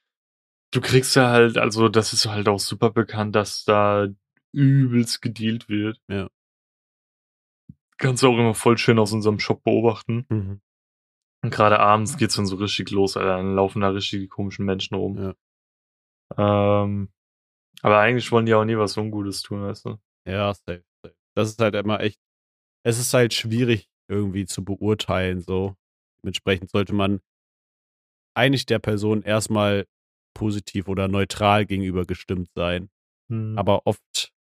[0.72, 4.08] du kriegst ja halt, also das ist halt auch super bekannt, dass da
[4.52, 6.02] übelst gedealt wird.
[6.08, 6.30] Ja.
[8.04, 10.26] Kannst du auch immer voll schön aus unserem Shop beobachten.
[10.30, 10.62] Mhm.
[11.44, 13.38] Und gerade abends geht's dann so richtig los, Alter.
[13.38, 15.36] Dann laufen da richtig die komischen Menschen rum.
[16.38, 16.84] Ja.
[16.84, 17.10] Ähm,
[17.82, 19.98] aber eigentlich wollen die auch nie was Ungutes tun, weißt du?
[20.28, 21.16] Ja, safe, safe.
[21.36, 22.20] Das ist halt immer echt,
[22.86, 25.76] es ist halt schwierig irgendwie zu beurteilen, so.
[26.24, 27.22] Dementsprechend sollte man
[28.36, 29.86] eigentlich der Person erstmal
[30.34, 32.90] positiv oder neutral gegenüber gestimmt sein.
[33.30, 33.58] Hm.
[33.58, 34.33] Aber oft,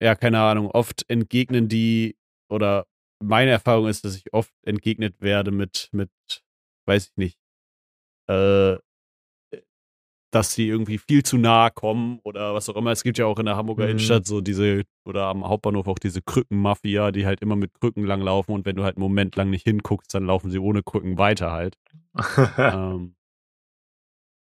[0.00, 2.16] ja, keine Ahnung, oft entgegnen die,
[2.48, 2.86] oder
[3.22, 6.10] meine Erfahrung ist, dass ich oft entgegnet werde mit, mit,
[6.86, 7.38] weiß ich nicht,
[8.28, 8.78] äh,
[10.32, 12.90] dass sie irgendwie viel zu nahe kommen oder was auch immer.
[12.90, 13.90] Es gibt ja auch in der Hamburger Mhm.
[13.90, 18.54] Innenstadt so diese, oder am Hauptbahnhof auch diese Krückenmafia, die halt immer mit Krücken langlaufen
[18.54, 21.52] und wenn du halt einen Moment lang nicht hinguckst, dann laufen sie ohne Krücken weiter
[21.52, 21.76] halt.
[22.58, 23.14] ähm,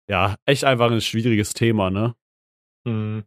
[0.09, 2.15] ja, echt einfach ein schwieriges Thema, ne?
[2.87, 3.25] Hm.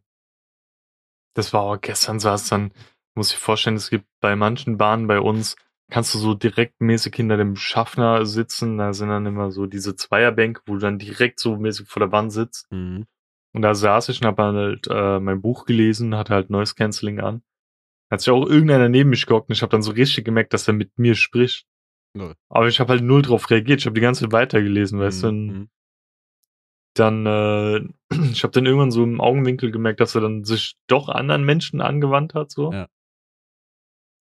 [1.34, 2.72] Das war auch gestern saß dann,
[3.14, 5.56] muss ich vorstellen, es gibt bei manchen Bahnen bei uns,
[5.90, 8.78] kannst du so direkt mäßig hinter dem Schaffner sitzen.
[8.78, 12.12] Da sind dann immer so diese Zweierbänke, wo du dann direkt so mäßig vor der
[12.12, 12.70] Wand sitzt.
[12.70, 13.06] Mhm.
[13.52, 17.20] Und da saß ich und hab halt äh, mein Buch gelesen, hatte halt Noise Cancelling
[17.20, 17.42] an.
[18.10, 20.68] Hat sich auch irgendeiner neben mich gehockt und ich habe dann so richtig gemerkt, dass
[20.68, 21.66] er mit mir spricht.
[22.14, 22.34] Null.
[22.48, 23.80] Aber ich habe halt null drauf reagiert.
[23.80, 25.28] Ich habe die ganze Zeit weitergelesen, weißt du.
[25.28, 25.68] Und Mhm.
[26.94, 27.80] Dann, äh,
[28.32, 31.80] ich habe dann irgendwann so im Augenwinkel gemerkt, dass er dann sich doch anderen Menschen
[31.80, 32.72] angewandt hat, so.
[32.72, 32.88] Ja.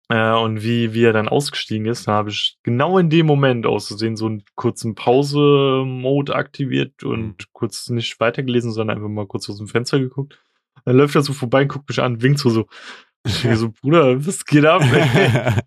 [0.09, 3.65] Äh, und wie, wie er dann ausgestiegen ist, da habe ich genau in dem Moment
[3.65, 7.35] auszusehen so einen kurzen Pause-Mode aktiviert und Mhm.
[7.53, 10.39] kurz nicht weitergelesen, sondern einfach mal kurz aus dem Fenster geguckt.
[10.85, 12.67] Dann läuft er so vorbei, guckt mich an, winkt so so.
[13.25, 14.81] Ich so, Bruder, was geht ab?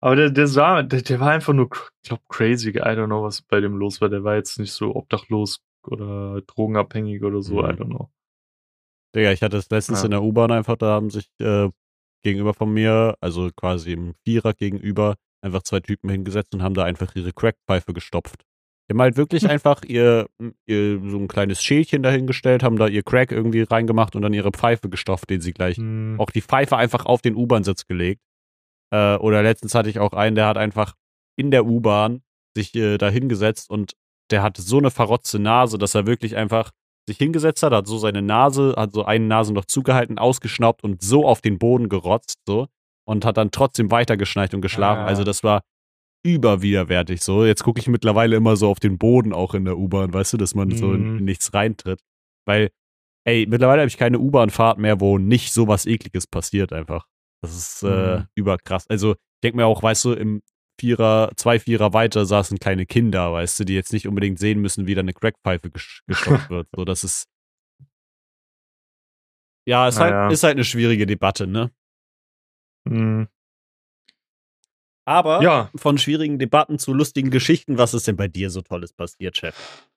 [0.00, 1.68] Aber der, der sah, der, der war einfach nur,
[2.02, 2.70] ich glaub, crazy.
[2.70, 4.08] I don't know, was bei dem los war.
[4.08, 7.54] Der war jetzt nicht so obdachlos oder drogenabhängig oder so.
[7.62, 7.70] Mhm.
[7.70, 8.10] I don't know.
[9.14, 10.06] Digga, ich hatte es letztens Ja.
[10.06, 11.68] in der U-Bahn einfach, da haben sich äh,
[12.24, 16.84] gegenüber von mir, also quasi im Vierer gegenüber, einfach zwei Typen hingesetzt und haben da
[16.84, 18.44] einfach ihre Crackpfeife gestopft.
[18.88, 20.28] Die haben halt wirklich einfach ihr,
[20.66, 24.50] ihr so ein kleines Schälchen dahingestellt, haben da ihr Crack irgendwie reingemacht und dann ihre
[24.52, 26.16] Pfeife gestopft, den sie gleich Hm.
[26.18, 28.22] auch die Pfeife einfach auf den U-Bahn-Sitz gelegt.
[28.94, 30.94] Äh, oder letztens hatte ich auch einen, der hat einfach
[31.36, 32.22] in der U-Bahn
[32.56, 33.92] sich äh, da hingesetzt und
[34.30, 36.70] der hatte so eine verrotzte Nase, dass er wirklich einfach
[37.08, 41.26] sich hingesetzt hat, hat so seine Nase, hat so einen Nasenloch zugehalten, ausgeschnaubt und so
[41.26, 42.68] auf den Boden gerotzt, so.
[43.04, 45.00] Und hat dann trotzdem weitergeschneit und geschlafen.
[45.02, 45.06] Ah.
[45.06, 45.62] Also das war
[46.24, 47.44] überwiderwärtig so.
[47.44, 50.36] Jetzt gucke ich mittlerweile immer so auf den Boden auch in der U-Bahn, weißt du,
[50.36, 51.24] dass man so in, Mhm.
[51.24, 52.00] nichts reintritt.
[52.46, 52.70] Weil,
[53.24, 57.06] ey, mittlerweile habe ich keine U-Bahn-Fahrt mehr, wo nicht sowas ekliges passiert einfach.
[57.42, 58.26] Das ist äh, Mhm.
[58.36, 58.86] überkrass.
[58.88, 60.42] Also denk mir auch, weißt du, im
[60.80, 64.86] Vierer, zwei Vierer weiter saßen kleine Kinder, weißt du, die jetzt nicht unbedingt sehen müssen,
[64.86, 65.70] wie da eine Crackpfeife
[66.06, 66.68] gestopft wird.
[66.74, 67.28] So, das ist.
[69.68, 70.22] Ja, ist, Naja.
[70.24, 71.70] halt, ist halt eine schwierige Debatte, ne?
[72.84, 73.28] Mhm.
[75.04, 78.92] Aber Ja, von schwierigen Debatten zu lustigen Geschichten, was ist denn bei dir so Tolles
[78.92, 79.88] passiert, Chef?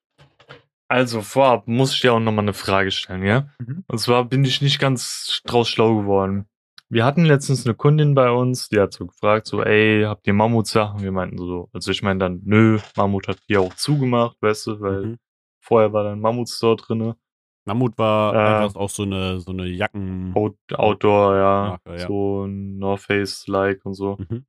[0.88, 3.48] also vorab muss ich dir auch nochmal eine Frage stellen, ja?
[3.58, 3.84] Mhm.
[3.88, 6.46] Und zwar bin ich nicht ganz draus schlau geworden.
[6.88, 10.32] Wir hatten letztens eine Kundin bei uns, die hat so gefragt, so, ey, habt ihr
[10.34, 11.02] Mammutsachen?
[11.02, 14.80] Wir meinten so, also ich meine dann, nö, Mammut hat die auch zugemacht, weißt du,
[14.80, 15.16] weil Mhm.
[15.60, 17.16] vorher war da ein Mammutstore drinne.
[17.64, 20.32] Mammut war Äh, einfach auch so eine, so eine Jacken.
[20.36, 22.06] Out Outdoor, ja, Marke, ja.
[22.06, 24.18] so North Face-like und so.
[24.18, 24.46] Mhm.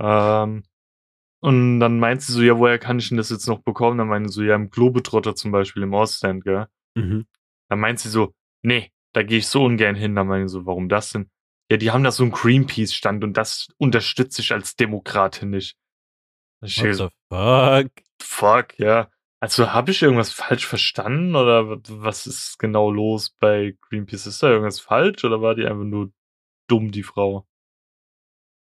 [0.00, 0.62] Ähm,
[1.40, 3.98] und dann meint sie so, ja, woher kann ich denn das jetzt noch bekommen?
[3.98, 6.68] Dann meinte sie so, ja, im Globetrotter zum Beispiel, im Ostend, gell?
[6.94, 7.26] Mhm.
[7.68, 10.14] Dann meint sie so, nee, da gehe ich so ungern hin.
[10.14, 11.28] Dann meine ich so, warum das denn?
[11.70, 15.76] Ja, die haben da so einen Greenpeace-Stand und das unterstütze ich als Demokratin nicht.
[16.62, 17.90] Ich What the fuck?
[18.22, 19.10] fuck, ja.
[19.40, 24.26] Also habe ich irgendwas falsch verstanden oder wa- was ist genau los bei Greenpeace?
[24.26, 26.10] Ist da irgendwas falsch oder war die einfach nur
[26.68, 27.46] dumm, die Frau?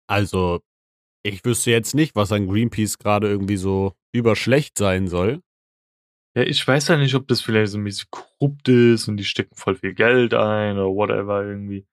[0.08, 0.60] Also,
[1.24, 5.42] ich wüsste jetzt nicht, was an Greenpeace gerade irgendwie so überschlecht sein soll.
[6.34, 9.24] Ja, ich weiß ja nicht, ob das vielleicht so ein bisschen korrupt ist und die
[9.24, 11.86] stecken voll viel Geld ein oder whatever irgendwie.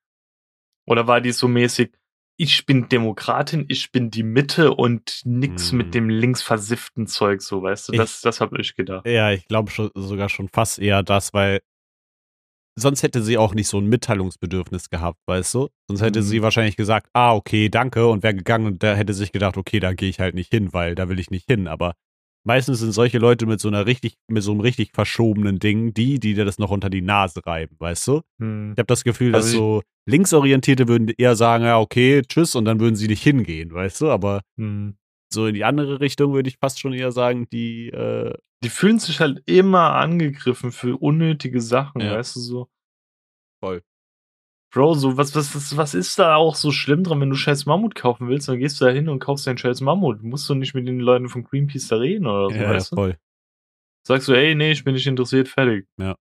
[0.89, 1.91] Oder war die so mäßig,
[2.37, 5.77] ich bin Demokratin, ich bin die Mitte und nix Hm.
[5.77, 7.93] mit dem linksversifften Zeug, so, weißt du?
[7.93, 9.05] Ich- Das, das habe ich gedacht.
[9.05, 11.59] Ja, ich glaube schon, sogar schon fast eher das, weil
[12.75, 15.67] sonst hätte sie auch nicht so ein Mitteilungsbedürfnis gehabt, weißt du?
[15.89, 16.23] Sonst hätte Mhm.
[16.23, 19.79] sie wahrscheinlich gesagt, ah, okay, danke, und wäre gegangen und da hätte sich gedacht, okay,
[19.79, 21.67] da gehe ich halt nicht hin, weil da will ich nicht hin.
[21.67, 21.93] Aber
[22.43, 26.19] meistens sind solche Leute mit so einer richtig, mit so einem richtig verschobenen Ding, die,
[26.19, 28.21] die dir das noch unter die Nase reiben, weißt du?
[28.39, 28.73] Hm.
[28.73, 32.55] Ich habe das Gefühl, dass Also ich- so Linksorientierte würden eher sagen, ja, okay, tschüss,
[32.55, 34.09] und dann würden sie nicht hingehen, weißt du?
[34.09, 34.95] Aber Hm.
[35.31, 38.99] so in die andere Richtung würde ich fast schon eher sagen, die, äh, Die fühlen
[38.99, 42.13] sich halt immer angegriffen für unnötige Sachen, Ja.
[42.15, 42.69] weißt du so.
[43.63, 43.81] Voll.
[44.71, 47.65] Bro, so, was, was, was, was ist da auch so schlimm dran, wenn du scheiß
[47.65, 50.21] Mammut kaufen willst, dann gehst du da hin und kaufst deinen scheiß Mammut.
[50.21, 52.95] Musst du nicht mit den Leuten von Greenpeace da reden oder so, ja, weißt du?
[52.95, 53.17] voll.
[54.05, 55.87] Sagst du, ey, nee, ich bin nicht interessiert, fertig.
[55.97, 56.15] Ja.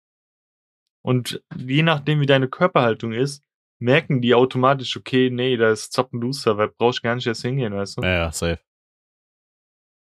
[1.02, 3.42] Und je nachdem, wie deine Körperhaltung ist,
[3.80, 7.98] merken die automatisch, okay, nee, da ist Zappenduster, weil brauchst gar nicht erst hingehen, weißt
[7.98, 8.02] du?
[8.02, 8.60] Ja, ja, safe.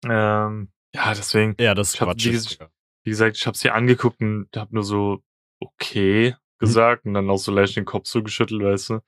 [0.04, 2.26] Ähm, ja, deswegen, Ja, das ist hab Quatsch.
[2.26, 2.70] Digga.
[3.04, 5.22] wie gesagt, ich hab's dir angeguckt und hab nur so,
[5.60, 9.00] okay, gesagt und dann auch so leicht den Kopf so geschüttelt, weißt du?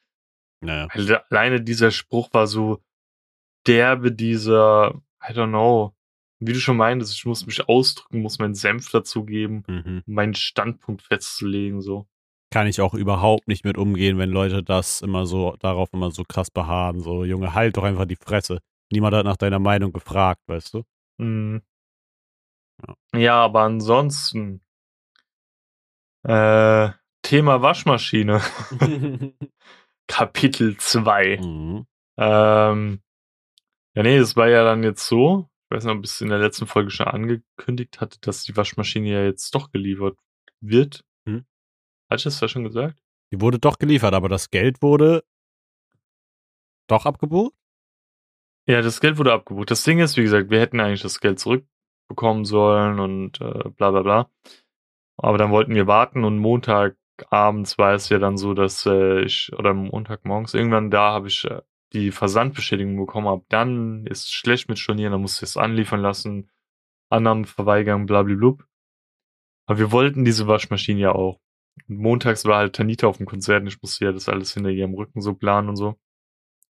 [0.63, 0.89] Naja.
[1.31, 2.83] Alleine dieser Spruch war so
[3.67, 5.95] derbe, dieser, I don't know,
[6.39, 10.03] wie du schon meintest, ich muss mich ausdrücken, muss meinen Senf dazugeben, Mhm.
[10.07, 12.07] um meinen Standpunkt festzulegen, so.
[12.53, 16.23] Kann ich auch überhaupt nicht mit umgehen, wenn Leute das immer so, darauf immer so
[16.25, 17.01] krass beharren.
[17.01, 18.61] So, Junge, halt doch einfach die Fresse.
[18.93, 20.83] Niemand hat nach deiner Meinung gefragt, weißt du?
[21.19, 21.63] Mhm.
[22.87, 23.19] Ja.
[23.19, 24.61] Ja, aber ansonsten,
[26.25, 26.91] äh,
[27.27, 28.41] Thema Waschmaschine,
[30.07, 31.39] Kapitel 2.
[31.39, 31.87] mhm.
[32.17, 33.03] Ähm,
[33.97, 36.29] ja, nee, es war ja dann jetzt so, ich weiß nicht, ob ich es in
[36.29, 40.17] der letzten Folge schon angekündigt hatte, dass die Waschmaschine ja jetzt doch geliefert
[40.61, 41.05] wird.
[41.29, 41.45] Hm.
[42.09, 43.03] Hatte ich das da schon gesagt?
[43.33, 45.25] Die wurde doch geliefert, aber das Geld wurde
[46.87, 47.57] doch abgebucht?
[48.69, 49.73] Ja, das Geld wurde abgebucht.
[49.73, 53.91] Das Ding ist, wie gesagt, wir hätten eigentlich das Geld zurückbekommen sollen und äh, bla
[53.91, 54.31] bla bla.
[55.17, 56.39] Aber dann wollten wir warten und
[57.19, 61.45] Montagabends war es ja dann so, dass äh, ich, oder Montagmorgens, irgendwann da habe ich
[61.45, 63.29] äh, die Versandbestätigung bekommen.
[63.29, 66.51] Ab dann ist schlecht mit Stornieren, dann musste ich es anliefern lassen,
[67.11, 68.57] Annahmen verweigern, blablabla.
[69.67, 71.41] Aber wir wollten diese Waschmaschine ja auch.
[71.89, 74.71] Und montags war halt Tanita auf dem Konzert und ich musste ja das alles hinter
[74.71, 75.99] ihrem Rücken so planen und so.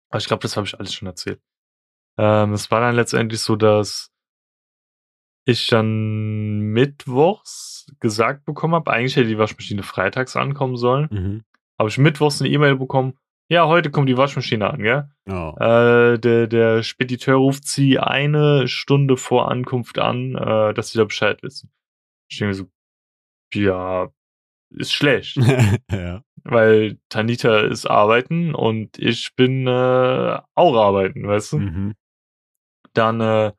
[0.08, 1.40] Aber ich glaube, das habe ich alles schon erzählt.
[2.18, 4.10] Ähm, es war dann letztendlich so, dass
[5.46, 11.08] ich dann mittwochs gesagt bekommen habe, eigentlich hätte die Waschmaschine freitags ankommen sollen.
[11.10, 11.44] Mhm.
[11.78, 13.14] Habe ich mittwochs eine E-Mail bekommen,
[13.48, 15.08] ja, heute kommt die Waschmaschine an, gell?
[15.28, 15.54] Oh.
[15.60, 21.04] Äh, der, der Spediteur ruft sie eine Stunde vor Ankunft an, äh, dass sie da
[21.04, 21.70] Bescheid wissen.
[22.28, 22.66] Ich denke mir so,
[23.54, 24.08] ja,
[24.70, 25.36] ist schlecht,
[25.92, 26.22] ja.
[26.42, 31.58] weil Tanita ist arbeiten und ich bin äh, auch arbeiten, weißt du?
[31.58, 31.94] Mhm.
[32.94, 33.52] dann äh,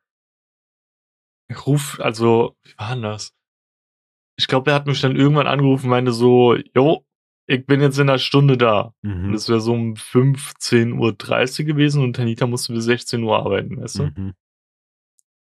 [1.65, 3.33] ruf, also, wie war denn das?
[4.39, 7.03] Ich glaube, er hat mich dann irgendwann angerufen und meinte so, jo,
[7.47, 8.93] ich bin jetzt in einer Stunde da.
[9.03, 9.31] Und Mhm.
[9.33, 13.99] das wäre so um 15.30 Uhr gewesen und Tanita musste bis 16 Uhr arbeiten, weißt
[13.99, 14.03] du?
[14.03, 14.33] Mhm.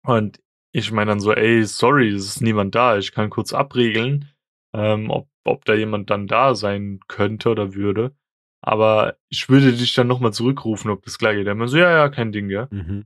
[0.03, 0.39] Und
[0.71, 4.29] ich meine dann so, ey, sorry, es ist niemand da, ich kann kurz abregeln,
[4.73, 8.15] ähm, ob, ob da jemand dann da sein könnte oder würde.
[8.63, 11.47] aber ich würde dich dann nochmal zurückrufen, ob das klar geht.
[11.47, 12.67] Er meinte so, ja, ja, kein Ding, ja.
[12.71, 13.05] Mhm.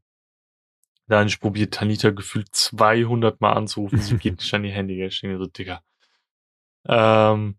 [1.07, 5.21] Dann ich probiert Tanita gefühlt 200 Mal anzurufen, sie geht nicht an die Handy, ich
[5.21, 5.81] denke so, Digga.
[6.87, 7.57] Ähm,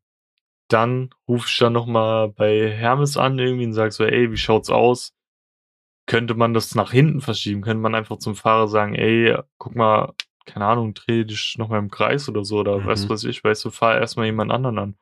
[0.68, 4.70] dann ruf ich dann nochmal bei Hermes an irgendwie und sag so, ey, wie schaut's
[4.70, 5.12] aus?
[6.06, 7.62] Könnte man das nach hinten verschieben?
[7.62, 11.90] Könnte man einfach zum Fahrer sagen, ey, guck mal, keine Ahnung, dreh dich nochmal im
[11.90, 12.86] Kreis oder so, oder Mhm.
[12.86, 14.96] weißt du was ich, weißt du, fahr erstmal jemand anderen an.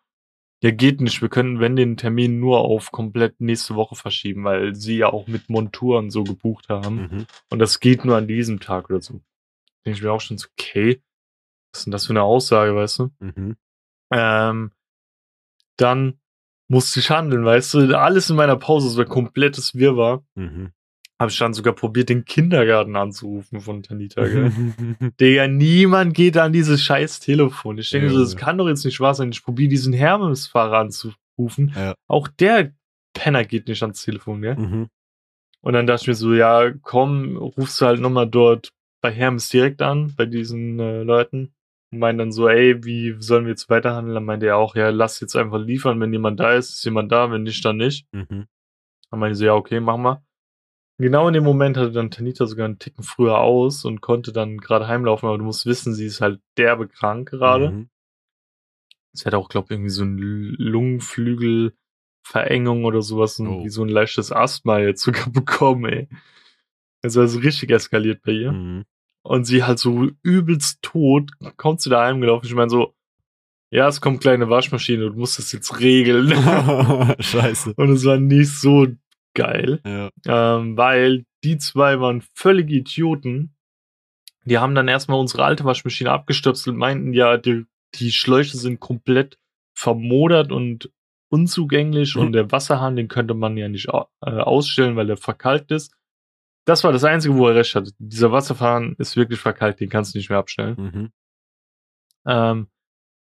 [0.65, 1.21] Ja, geht nicht.
[1.21, 5.27] Wir können, wenn den Termin nur auf komplett nächste Woche verschieben, weil sie ja auch
[5.27, 6.97] mit Monturen so gebucht haben.
[6.97, 7.27] Mhm.
[7.51, 9.21] Und das geht nur an diesem Tag oder so.
[9.85, 11.03] Denke ich mir auch schon so, okay,
[11.71, 13.11] was ist denn das für eine Aussage, weißt du?
[13.19, 13.57] Mhm.
[14.11, 14.73] Ähm,
[15.77, 16.19] dann
[16.69, 17.99] musste ich handeln, weißt du?
[17.99, 20.25] Alles in meiner Pause, so ein komplettes Wirrwarr.
[20.35, 20.73] Mhm.
[21.25, 24.53] Habe ich dann sogar probiert, den Kindergarten anzurufen von Tanita, gell?
[25.21, 27.79] Digga, niemand geht an dieses scheiß Telefon.
[27.79, 28.39] Ich denke so, das Ja.
[28.41, 29.31] kann doch jetzt nicht wahr sein.
[29.33, 31.73] Ich probiere diesen Hermes-Fahrer anzurufen.
[31.75, 31.95] Ja.
[32.09, 32.73] Auch der
[33.15, 34.57] Penner geht nicht ans Telefon, gell?
[34.57, 34.89] Mhm.
[35.63, 38.69] Und dann dachte ich mir so, ja, komm, rufst du halt nochmal dort
[39.01, 41.55] bei Hermes direkt an, bei diesen äh, Leuten.
[41.91, 44.15] Und meinen dann so, ey, wie sollen wir jetzt weiterhandeln?
[44.15, 45.99] Dann meinte er auch, ja, lass jetzt einfach liefern.
[46.01, 47.31] Wenn jemand da ist, ist jemand da.
[47.31, 48.07] Wenn nicht, dann nicht.
[48.13, 48.45] Mhm.
[49.11, 50.24] Dann meinte ich so, ja, okay, machen wir.
[51.05, 54.57] Genau in dem Moment hatte dann Tanita sogar einen Ticken früher aus und konnte dann
[54.57, 57.73] gerade heimlaufen, aber du musst wissen, sie ist halt derbe krank gerade.
[57.73, 57.91] Mhm.
[59.13, 60.17] Sie hat auch, glaube ich, irgendwie so ein
[60.57, 63.65] Lungenflügelverengung oder sowas und Oh.
[63.65, 66.09] wie so ein leichtes Asthma jetzt sogar bekommen, ey.
[67.03, 68.53] Also also richtig eskaliert bei ihr.
[68.53, 68.85] Mhm.
[69.27, 72.47] Und sie halt so übelst tot, kommt sie da heimgelaufen.
[72.49, 72.95] Ich meine so,
[73.71, 76.29] ja, es kommt kleine Waschmaschine, du musst das jetzt regeln.
[77.21, 77.75] Scheiße.
[77.77, 78.87] und es war nicht so
[79.35, 79.81] geil.
[79.85, 80.11] Ja.
[80.27, 83.55] ähm, weil die zwei waren völlige Idioten.
[84.45, 87.65] Die haben dann erstmal unsere alte Waschmaschine abgestöpselt, meinten ja, die,
[87.95, 89.39] die Schläuche sind komplett
[89.77, 90.91] vermodert und
[91.31, 92.21] unzugänglich Mhm.
[92.23, 95.93] und der Wasserhahn, den könnte man ja nicht äh, ausstellen, weil der verkalkt ist.
[96.67, 97.91] Das war das Einzige, wo er recht hatte.
[97.99, 100.77] Dieser Wasserhahn ist wirklich verkalkt, den kannst du nicht mehr abstellen.
[100.79, 101.13] Mhm.
[102.27, 102.69] Ähm,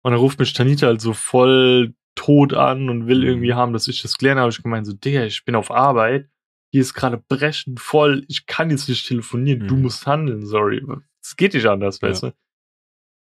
[0.02, 3.26] und dann ruft mich Tanita halt so voll tot an und will Mhm.
[3.26, 4.38] irgendwie haben, dass ich das klären.
[4.38, 6.28] Habe ich gemeint, so, Digga, ich bin auf Arbeit.
[6.72, 8.24] Hier ist gerade brechend voll.
[8.28, 9.66] Ich kann jetzt nicht telefonieren.
[9.66, 9.82] Du Mhm.
[9.82, 10.82] musst handeln, sorry.
[11.22, 12.08] Es geht nicht anders, Ja.
[12.08, 12.34] weißt du?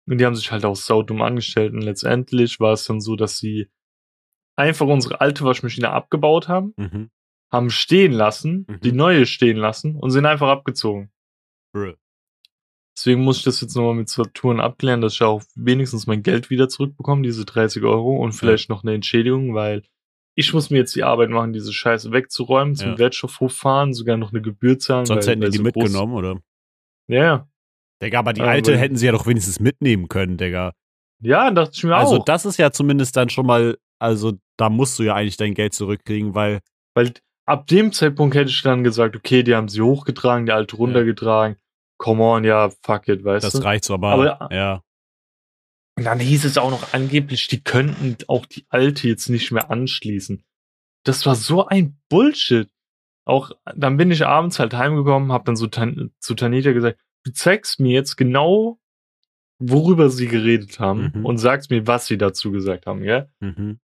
[0.09, 1.73] Und die haben sich halt auch saudumm angestellt.
[1.73, 3.69] Und letztendlich war es dann so, dass sie
[4.57, 7.11] einfach unsere alte Waschmaschine abgebaut haben, Mhm.
[7.53, 8.81] haben stehen lassen, Mhm.
[8.81, 11.11] die neue stehen lassen und sind einfach abgezogen.
[11.73, 11.95] Bruh.
[12.97, 16.49] Deswegen muss ich das jetzt nochmal mit Saturn abklären, dass ich auch wenigstens mein Geld
[16.51, 19.83] wieder zurückbekomme, diese 30 Euro und vielleicht noch eine Entschädigung, weil
[20.35, 22.99] ich muss mir jetzt die Arbeit machen, diese Scheiße wegzuräumen, zum Ja.
[22.99, 25.05] Wertstoffhof fahren, sogar noch eine Gebühr zahlen.
[25.07, 26.41] Sonst weil- hätten die die so groß- mitgenommen, oder?
[27.09, 27.49] Ja, ja.
[28.03, 30.73] Digga, aber die Ja, alte weil- hätten sie ja doch wenigstens mitnehmen können, Digga.
[31.23, 32.25] Ja, dachte ich mir Also auch.
[32.25, 35.73] das ist ja zumindest dann schon mal, also da musst du ja eigentlich dein Geld
[35.75, 36.61] zurückkriegen, weil
[36.95, 37.13] Weil
[37.47, 41.57] ab dem Zeitpunkt hätte ich dann gesagt, okay, die haben sie hochgetragen, die alte runtergetragen.
[41.99, 43.59] Come on, ja, fuck it, weißt das du?
[43.61, 44.83] reicht so, aber, Aber- ja.
[45.99, 49.71] Und dann hieß es auch noch angeblich, die könnten auch die alte jetzt nicht mehr
[49.71, 50.45] anschließen.
[51.05, 52.69] Das war so ein Bullshit.
[53.25, 57.33] Auch dann bin ich abends halt heimgekommen, hab dann so tan zu Tanita gesagt, du
[57.33, 58.79] zeigst mir jetzt genau,
[59.59, 61.25] worüber sie geredet haben Mhm.
[61.25, 63.27] und sagst mir, was sie dazu gesagt haben, ja?
[63.41, 63.81] Mhm.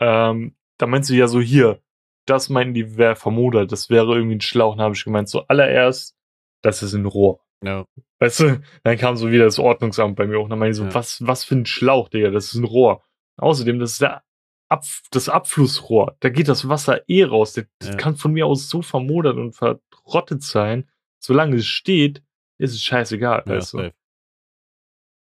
[0.00, 1.80] Ähm, da meint sie ja so, hier,
[2.26, 4.74] das meinten die wäre vermodert, das wäre irgendwie ein Schlauch.
[4.74, 6.14] Und habe ich gemeint, so allererst,
[6.62, 7.40] das ist ein Rohr.
[7.64, 7.84] Ja.
[8.20, 10.48] Weißt du, dann kam so wieder das Ordnungsamt bei mir hoch.
[10.48, 10.94] Dann meinte ich so, Ja.
[10.94, 13.02] was, was für ein Schlauch, Digga, das ist ein Rohr.
[13.36, 14.22] Außerdem, das ist der
[14.70, 16.16] Ab das Abflussrohr.
[16.20, 17.54] Da geht das Wasser eh raus.
[17.54, 17.96] Das, Ja.
[17.96, 20.86] kann von mir aus so vermodert und verrottet sein.
[21.24, 22.22] Solange es steht,
[22.58, 23.94] ist es scheißegal, ja weißt du.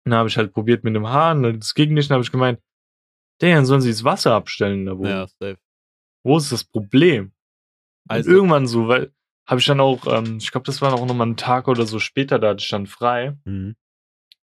[0.05, 2.61] Dann habe ich halt probiert mit dem Hahn, das ging nicht, dann habe ich gemeint,
[3.43, 5.11] Digga, dann sollen sie das Wasser abstellen der Wohnung.
[5.11, 5.59] ja, safe.
[6.25, 7.33] Wo ist das Problem?
[8.09, 9.13] Also- und irgendwann so, weil
[9.47, 11.99] habe ich dann auch, ähm, ich glaube, das war auch nochmal ein Tag oder so
[11.99, 13.37] später, da hatte ich dann frei.
[13.45, 13.77] Mhm.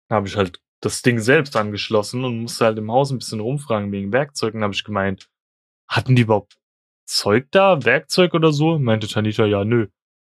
[0.08, 3.40] Da habe ich halt das Ding selbst angeschlossen und musste halt im Haus ein bisschen
[3.40, 4.54] rumfragen wegen Werkzeug.
[4.54, 5.28] Und habe ich gemeint,
[5.88, 6.58] hatten die überhaupt
[7.04, 8.78] Zeug da, Werkzeug oder so?
[8.78, 9.88] Meinte Tanita, ja, nö.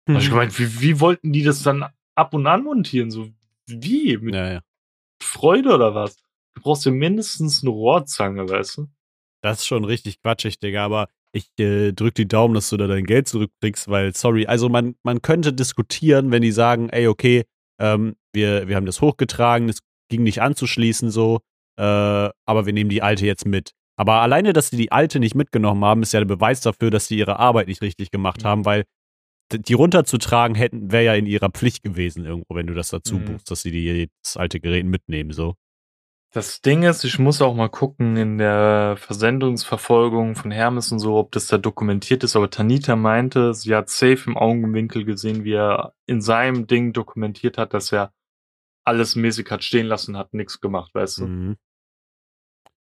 [0.05, 1.85] Da hab ich gemeint, wie, wie wollten die das dann
[2.15, 3.09] ab und an montieren?
[3.09, 3.29] So,
[3.67, 4.17] wie?
[4.17, 4.61] Mit ja, ja.
[5.21, 6.17] Freude oder was?
[6.55, 8.87] Du brauchst ja mindestens eine Rohrzange, weißt du?
[9.41, 12.87] Das ist schon richtig quatschig, Digga, aber ich äh, drück die Daumen, dass du da
[12.87, 17.43] dein Geld zurückkriegst, weil, sorry, also man, man könnte diskutieren, wenn die sagen, ey, okay,
[17.81, 19.79] ähm, wir, wir haben das hochgetragen, es
[20.09, 21.39] ging nicht anzuschließen so,
[21.79, 23.71] äh, aber wir nehmen die alte jetzt mit.
[23.97, 27.07] Aber alleine, dass sie die alte nicht mitgenommen haben, ist ja der Beweis dafür, dass
[27.07, 28.47] sie ihre Arbeit nicht richtig gemacht Mhm.
[28.47, 28.83] haben, weil
[29.51, 33.25] die runterzutragen hätten, wäre ja in ihrer Pflicht gewesen irgendwo, wenn du das dazu Mhm.
[33.25, 35.55] buchst, dass sie die, das alte Gerät mitnehmen, so.
[36.33, 41.15] Das Ding ist, ich muss auch mal gucken in der Versendungsverfolgung von Hermes und so,
[41.17, 42.35] ob das da dokumentiert ist.
[42.35, 47.59] Aber Tanita meinte, sie hat safe im Augenwinkel gesehen, wie er in seinem Ding dokumentiert
[47.59, 48.13] hat, dass er
[48.83, 51.27] alles mäßig hat stehen lassen, hat nichts gemacht, weißt du?
[51.27, 51.57] Mhm.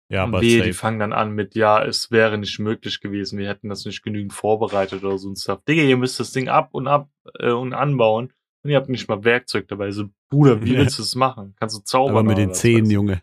[0.09, 3.47] Ja, aber wehe, die fangen dann an mit, ja, es wäre nicht möglich gewesen, wir
[3.47, 5.63] hätten das nicht genügend vorbereitet oder so ein Stuff.
[5.63, 8.33] Digga, ihr müsst das Ding ab und ab äh, und anbauen
[8.63, 9.91] und ihr habt nicht mal Werkzeug dabei.
[9.91, 11.55] So, Bruder, wie willst du das machen?
[11.57, 12.17] Kannst du zaubern?
[12.17, 13.21] aber mit den Zehen, Junge.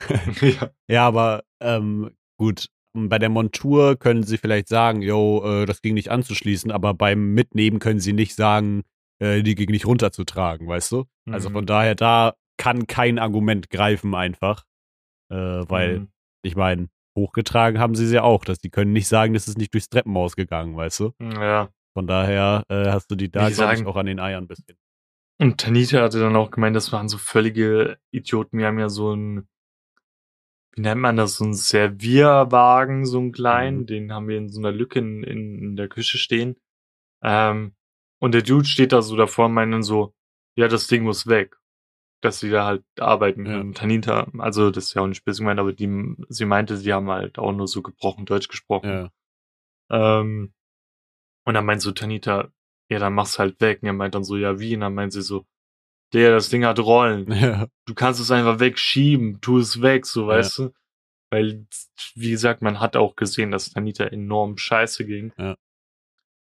[0.40, 0.70] ja.
[0.88, 2.66] Ja, aber ähm, gut.
[2.92, 7.34] Bei der Montur können sie vielleicht sagen, yo, äh, das ging nicht anzuschließen, aber beim
[7.34, 8.82] Mitnehmen können sie nicht sagen,
[9.20, 11.04] äh, die ging nicht runterzutragen, weißt du?
[11.30, 11.52] Also Mhm.
[11.52, 14.64] von daher, da kann kein Argument greifen einfach.
[15.30, 16.08] Äh, weil, Mhm.
[16.42, 19.56] ich meine, hochgetragen haben sie sie ja auch, dass die können nicht sagen, das ist
[19.56, 21.12] nicht durchs Treppenhaus gegangen, weißt du?
[21.20, 21.68] Ja.
[21.94, 24.76] Von daher äh, hast du die da, glaube auch an den Eiern ein bisschen.
[25.40, 28.58] Und Tanita hatte dann auch gemeint, das waren so völlige Idioten.
[28.58, 29.48] Wir haben ja so ein,
[30.80, 33.86] wie nennt man das, so ein Servierwagen, so einen kleinen, Mhm.
[33.86, 36.56] den haben wir in so einer Lücke in, in, in der Küche stehen.
[37.22, 37.74] Ähm,
[38.18, 40.14] und der Dude steht da so davor und meint dann so,
[40.56, 41.56] ja, das Ding muss weg.
[42.22, 43.52] Dass sie da halt arbeiten Ja.
[43.52, 43.68] können.
[43.68, 46.92] Und Tanita, also das ist ja auch nicht böse gemeint, aber die, sie meinte, sie
[46.94, 49.10] haben halt auch nur so gebrochen Deutsch gesprochen.
[49.90, 50.20] Ja.
[50.20, 50.52] Ähm,
[51.44, 52.50] und dann meint so Tanita,
[52.90, 53.80] ja, dann mach's halt weg.
[53.82, 54.74] Und er meint dann so, ja, wie?
[54.74, 55.44] Und dann meint sie so,
[56.12, 57.30] der, das Ding hat Rollen.
[57.32, 57.66] ja.
[57.86, 60.36] Du kannst es einfach wegschieben, tu es weg, so, Ja.
[60.38, 60.70] weißt du?
[61.32, 61.66] Weil,
[62.16, 65.32] wie gesagt, man hat auch gesehen, dass Tanita enorm scheiße ging.
[65.38, 65.56] Ja.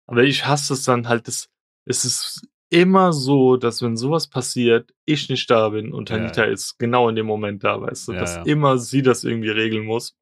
[0.07, 1.47] Aber ich hasse es dann halt, das,
[1.85, 6.77] es ist immer so, dass wenn sowas passiert, ich nicht da bin und Tanita ist
[6.79, 10.15] genau in dem Moment da, weißt du, dass immer sie das irgendwie regeln muss.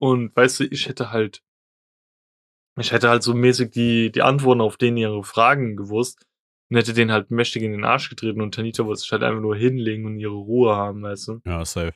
[0.00, 1.42] Und weißt du, ich hätte halt,
[2.78, 6.26] ich hätte halt so mäßig die, die Antworten auf denen ihre Fragen gewusst
[6.74, 9.40] und hätte den halt mächtig in den Arsch getreten und Tanita wollte sich halt einfach
[9.40, 11.40] nur hinlegen und ihre Ruhe haben, weißt du.
[11.46, 11.94] Ja, safe.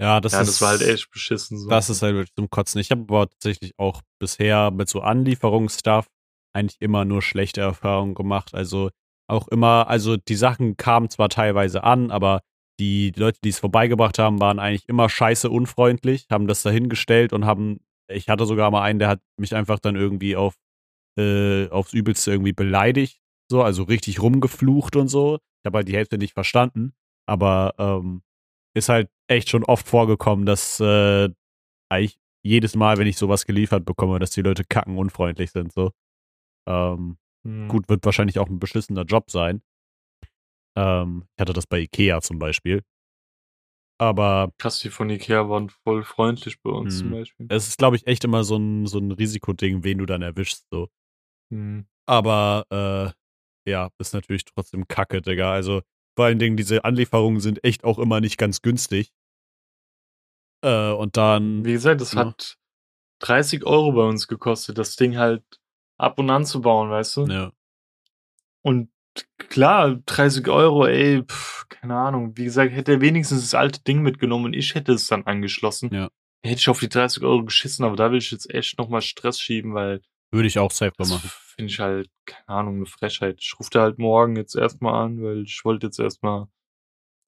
[0.00, 0.48] Ja, das ja, ist.
[0.48, 1.68] das war halt echt beschissen so.
[1.68, 2.80] Das ist halt wirklich zum Kotzen.
[2.80, 6.06] Ich habe aber tatsächlich auch bisher mit so Anlieferungsstuff
[6.54, 8.54] eigentlich immer nur schlechte Erfahrungen gemacht.
[8.54, 8.90] Also
[9.28, 12.40] auch immer, also die Sachen kamen zwar teilweise an, aber
[12.78, 17.44] die Leute, die es vorbeigebracht haben, waren eigentlich immer scheiße unfreundlich, haben das dahingestellt und
[17.44, 20.54] haben, ich hatte sogar mal einen, der hat mich einfach dann irgendwie auf,
[21.18, 23.20] äh, aufs Übelste irgendwie beleidigt,
[23.50, 25.36] so, also richtig rumgeflucht und so.
[25.36, 26.94] Ich habe halt die Hälfte nicht verstanden,
[27.26, 28.22] aber ähm,
[28.74, 31.28] ist halt echt schon oft vorgekommen, dass äh,
[31.90, 35.72] eigentlich jedes Mal, wenn ich sowas geliefert bekomme, dass die Leute kacken unfreundlich sind.
[35.72, 35.90] So.
[36.68, 37.68] Ähm, Hm.
[37.68, 39.62] gut, wird wahrscheinlich auch ein beschissener Job sein.
[40.76, 42.82] Ähm, ich hatte das bei Ikea zum Beispiel.
[43.98, 47.00] Aber Krass, die von Ikea waren voll freundlich bei uns Hm.
[47.00, 47.46] zum Beispiel.
[47.50, 50.66] es ist, glaube ich, echt immer so ein, so ein Risikoding, wen du dann erwischst.
[50.70, 50.88] So.
[51.50, 51.86] Hm.
[52.06, 53.12] Aber äh,
[53.70, 55.52] ja, ist natürlich trotzdem kacke, Digga.
[55.52, 55.82] Also
[56.16, 59.12] vor allen Dingen, diese Anlieferungen sind echt auch immer nicht ganz günstig.
[60.62, 61.64] Äh, und dann.
[61.64, 62.26] Wie gesagt, das Ja.
[62.26, 62.56] hat
[63.20, 65.42] 30 Euro bei uns gekostet, das Ding halt
[65.98, 67.26] ab und an zu bauen, weißt du?
[67.26, 67.52] Ja,
[68.62, 68.90] Und
[69.38, 72.36] klar, 30 Euro, ey, pff, keine Ahnung.
[72.36, 75.92] Wie gesagt, hätte er wenigstens das alte Ding mitgenommen und ich hätte es dann angeschlossen.
[75.92, 76.10] Ja.
[76.42, 79.40] Hätte ich auf die 30 Euro geschissen, aber da will ich jetzt echt nochmal Stress
[79.40, 80.00] schieben, weil
[80.30, 81.30] würde ich auch safe das machen.
[81.60, 83.38] Finde ich halt, keine Ahnung, eine Frechheit.
[83.40, 86.46] Ich rufe da halt morgen jetzt erstmal an, weil ich wollte jetzt erstmal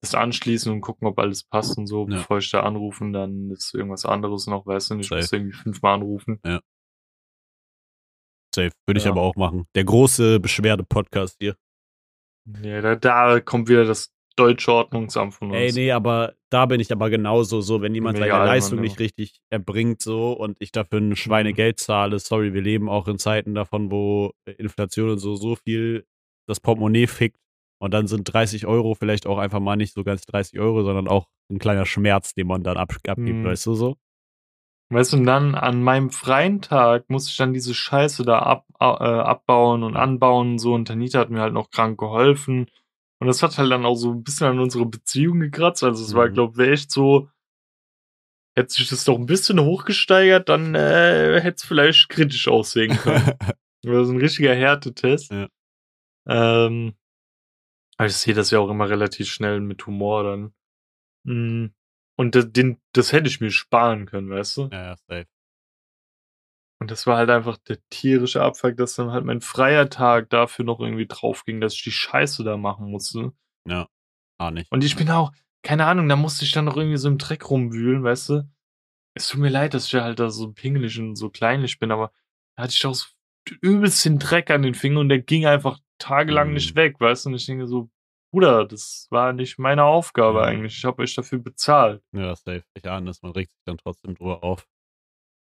[0.03, 2.17] das anschließen und gucken, ob alles passt und so, Ja.
[2.17, 5.21] bevor ich da anrufe dann ist irgendwas anderes noch, weißt du nicht, ich Safe.
[5.21, 6.41] muss irgendwie fünfmal anrufen.
[8.55, 8.71] Safe.
[8.87, 9.11] Würde ich Ja.
[9.13, 9.67] aber auch machen.
[9.75, 11.57] Der große Beschwerde-Podcast hier.
[12.63, 15.59] Ja, da, da kommt wieder das deutsche Ordnungsamt von uns.
[15.59, 18.83] Ey, nee, aber da bin ich aber genauso so, wenn jemand Mega seine Leistung ja.
[18.83, 21.17] nicht richtig erbringt so und ich dafür ein Mhm.
[21.17, 26.07] Schweinegeld zahle, sorry, wir leben auch in Zeiten davon, wo Inflation und so so viel
[26.49, 27.39] das Portemonnaie fickt
[27.81, 31.09] und dann sind 30 Euro vielleicht auch einfach mal nicht so ganz 30 Euro, sondern
[31.09, 33.45] auch ein kleiner Schmerz, den man dann ab, abgibt, Mhm.
[33.45, 33.97] weißt du so?
[34.91, 38.67] Weißt du, und dann an meinem freien Tag musste ich dann diese Scheiße da ab,
[38.79, 40.75] äh, abbauen und anbauen und so.
[40.75, 42.67] Und Tanita hat mir halt noch krank geholfen.
[43.23, 45.85] Und das hat halt dann auch so ein bisschen an unsere Beziehung gekratzt.
[45.85, 46.35] Also es war, Mhm.
[46.35, 47.31] glaube ich, echt so,
[48.57, 53.33] hätte sich das doch ein bisschen hochgesteigert, dann äh, hätte es vielleicht kritisch aussehen können.
[53.85, 55.33] Das ist ein richtiger Härtetest.
[55.33, 55.49] Ja.
[56.29, 56.95] Ähm,
[57.97, 60.53] aber ich sehe das ja auch immer relativ schnell mit Humor dann.
[61.25, 61.75] Mm.
[62.17, 64.69] Und das, den, das hätte ich mir sparen können, weißt du?
[64.73, 65.27] ja, ja, safe.
[66.83, 70.65] Und das war halt einfach der tierische Abfuck, dass dann halt mein freier Tag dafür
[70.65, 73.33] noch irgendwie drauf ging, dass ich die Scheiße da machen musste.
[73.69, 73.87] Ja,
[74.39, 74.73] ah nicht.
[74.73, 75.31] Und ich bin auch,
[75.63, 78.51] keine Ahnung, da musste ich dann noch irgendwie so im Dreck rumwühlen, weißt du?
[79.15, 82.11] Es tut mir leid, dass ich halt da so pingelig und so kleinlich bin, aber
[82.57, 83.07] da hatte ich auch so
[83.61, 86.55] übelst den Dreck an den Fingern und der ging einfach tagelang Mhm.
[86.55, 87.29] nicht weg, weißt du?
[87.29, 87.91] Und ich denke so,
[88.33, 90.47] Bruder, das war nicht meine Aufgabe Ja.
[90.47, 90.79] eigentlich.
[90.79, 92.03] Ich habe euch dafür bezahlt.
[92.13, 92.65] Ja, safe.
[92.75, 94.67] Ich ahne es, man regt sich dann trotzdem drüber auf.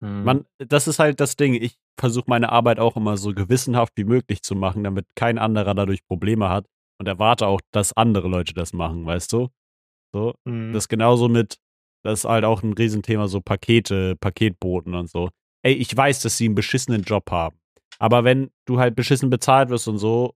[0.03, 0.25] Hm.
[0.25, 1.55] Man, das ist halt das Ding.
[1.55, 5.75] Ich versuche meine Arbeit auch immer so gewissenhaft wie möglich zu machen, damit kein anderer
[5.75, 6.67] dadurch Probleme hat
[6.99, 9.49] und erwarte auch, dass andere Leute das machen, weißt du?
[10.13, 10.35] So.
[10.47, 10.73] Hm.
[10.73, 11.59] Das ist genauso mit,
[12.03, 15.31] das ist halt auch ein Riesenthema, so Pakete, Paketboten und so.
[15.63, 17.57] Ey, ich weiß, dass sie einen beschissenen Job haben.
[17.99, 20.35] Aber wenn du halt beschissen bezahlt wirst und so,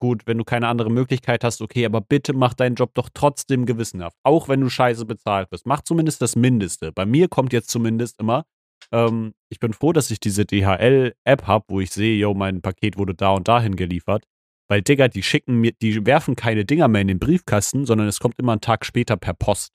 [0.00, 3.64] gut, wenn du keine andere Möglichkeit hast, okay, aber bitte mach deinen Job doch trotzdem
[3.64, 4.16] gewissenhaft.
[4.24, 5.66] Auch wenn du scheiße bezahlt wirst.
[5.66, 6.92] Mach zumindest das Mindeste.
[6.92, 8.44] Bei mir kommt jetzt zumindest immer,
[8.92, 12.96] ähm, ich bin froh, dass ich diese DHL-App habe, wo ich sehe, yo, mein Paket
[12.98, 14.24] wurde da und dahin geliefert.
[14.68, 18.18] Weil, Digga, die schicken mir, die werfen keine Dinger mehr in den Briefkasten, sondern es
[18.18, 19.72] kommt immer einen Tag später per Post.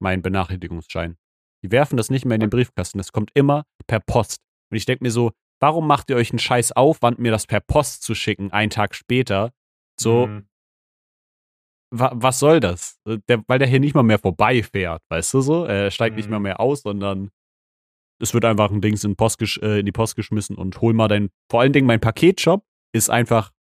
[0.00, 1.16] Mein Benachrichtigungsschein.
[1.64, 4.40] Die werfen das nicht mehr in den Briefkasten, es kommt immer per Post.
[4.70, 7.60] Und ich denke mir so, warum macht ihr euch einen scheiß Aufwand, mir das per
[7.60, 9.52] Post zu schicken, einen Tag später?
[10.00, 10.46] So, Hm.
[11.90, 12.98] wa was soll das?
[13.28, 15.64] Der, weil der hier nicht mal mehr vorbeifährt, weißt du so?
[15.64, 16.32] Er steigt nicht Mhm.
[16.32, 17.30] mal mehr aus, sondern
[18.20, 21.08] es wird einfach ein Dings in, Post äh, in die Post geschmissen und hol mal
[21.08, 21.30] dein.
[21.50, 23.52] Vor allen Dingen mein Paketshop ist einfach,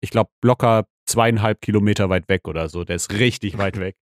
[0.00, 2.84] ich glaube, locker zweieinhalb Kilometer weit weg oder so.
[2.84, 3.96] Der ist richtig weit weg.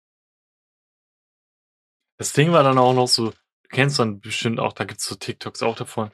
[2.18, 5.14] Das Ding war dann auch noch so, du kennst dann bestimmt auch, da gibt's so
[5.16, 6.10] TikToks auch davon.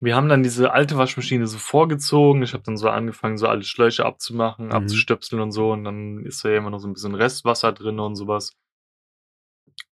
[0.00, 2.42] Wir haben dann diese alte Waschmaschine so vorgezogen.
[2.42, 4.72] Ich habe dann so angefangen, so alle Schläuche abzumachen, Mhm.
[4.72, 5.72] abzustöpseln und so.
[5.72, 8.52] Und dann ist da ja immer noch so ein bisschen Restwasser drin und sowas.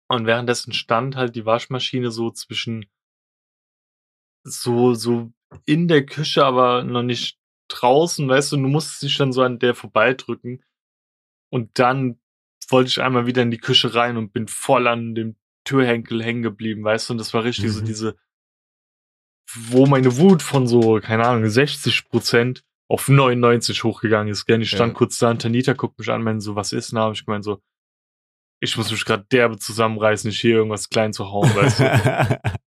[0.08, 2.84] Und währenddessen stand halt die Waschmaschine so zwischen
[4.44, 5.32] so, so
[5.64, 7.38] in der Küche, aber noch nicht
[7.68, 10.62] draußen, weißt du, du musstest dich dann so an der vorbeidrücken.
[11.50, 12.20] Und dann
[12.68, 16.42] wollte ich einmal wieder in die Küche rein und bin voll an dem Türhenkel hängen
[16.42, 17.84] geblieben, weißt du, und das war richtig so Mhm.
[17.86, 18.16] diese,
[19.54, 24.60] wo meine Wut von so, keine Ahnung, 60 Prozent auf 99 hochgegangen ist, gell?
[24.60, 24.98] Ich stand Ja.
[24.98, 26.96] kurz da, und Tanita guckt mich an, meinte so, was ist denn?
[26.96, 27.62] Da hab ich gemeint so,
[28.60, 31.84] ich muss mich gerade derbe zusammenreißen, nicht hier irgendwas klein zu hauen, weißt du.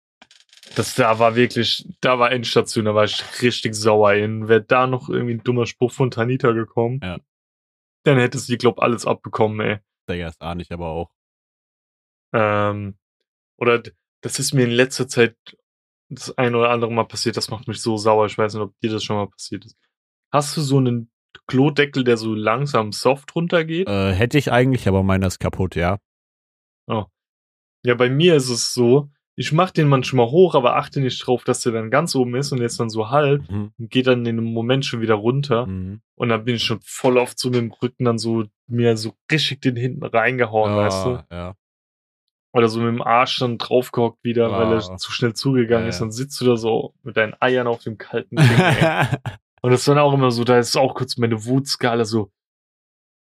[0.81, 4.49] Das da war wirklich, da war Endstation, da war ich richtig sauer in.
[4.49, 7.19] Wäre da noch irgendwie ein dummer Spruch von Tanita gekommen, Ja.
[8.05, 9.79] dann hätte sie, glaub, alles abbekommen, ey.
[10.09, 11.11] Digga, das ahne ich aber auch.
[12.33, 12.97] Ähm,
[13.59, 13.83] oder
[14.23, 15.37] das ist mir in letzter Zeit
[16.09, 18.27] das ein oder andere Mal passiert, das macht mich so sauer.
[18.27, 19.77] Ich weiß nicht, ob dir das schon mal passiert ist.
[20.33, 21.11] Hast du so einen
[21.47, 23.87] Klodeckel, der so langsam soft runtergeht?
[23.89, 25.99] Äh, hätte ich eigentlich, aber meiner ist kaputt, ja.
[26.89, 29.11] Ja, bei mir ist es so,
[29.41, 32.53] ich mach den manchmal hoch, aber achte nicht drauf, dass der dann ganz oben ist
[32.53, 33.73] und jetzt dann so halb Mhm.
[33.79, 35.65] und geht dann in einem Moment schon wieder runter.
[35.67, 36.03] Mhm.
[36.15, 39.15] Und dann bin ich schon voll oft so mit dem Rücken dann so mir so
[39.33, 41.11] richtig den hinten reingehauen, weißt du?
[41.11, 41.55] Ah, ja.
[42.53, 44.75] Oder so mit dem Arsch dann draufgehockt wieder, weil Ah.
[44.75, 46.01] er zu schnell zugegangen Ja, ist.
[46.03, 49.19] Dann sitzt du da so mit deinen Eiern auf dem kalten Ding.
[49.63, 52.31] Und das ist dann auch immer so, da ist auch kurz meine Wutskala so,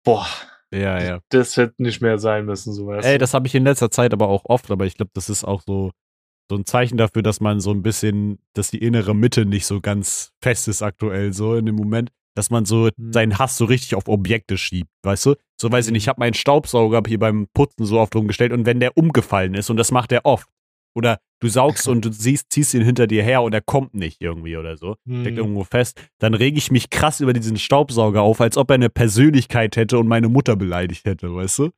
[0.04, 0.26] boah,
[0.72, 1.20] ja, ja.
[1.28, 4.12] das hätte nicht mehr sein müssen, so weißt Ey, das habe ich in letzter Zeit
[4.12, 5.90] aber auch oft, aber ich glaube, das ist auch so,
[6.50, 9.80] so ein Zeichen dafür, dass man so ein bisschen, dass die innere Mitte nicht so
[9.80, 13.12] ganz fest ist aktuell, so in dem Moment, dass man so Hm.
[13.12, 15.34] seinen Hass so richtig auf Objekte schiebt, weißt du?
[15.60, 18.66] So weiß ich nicht, ich habe meinen Staubsauger hier beim Putzen so oft rumgestellt und
[18.66, 20.48] wenn der umgefallen ist, und das macht er oft,
[20.94, 24.20] oder du saugst und du siehst, ziehst ihn hinter dir her und er kommt nicht
[24.20, 25.38] irgendwie oder so, steckt Hm.
[25.38, 28.90] irgendwo fest, dann rege ich mich krass über diesen Staubsauger auf, als ob er eine
[28.90, 31.70] Persönlichkeit hätte und meine Mutter beleidigt hätte, weißt du?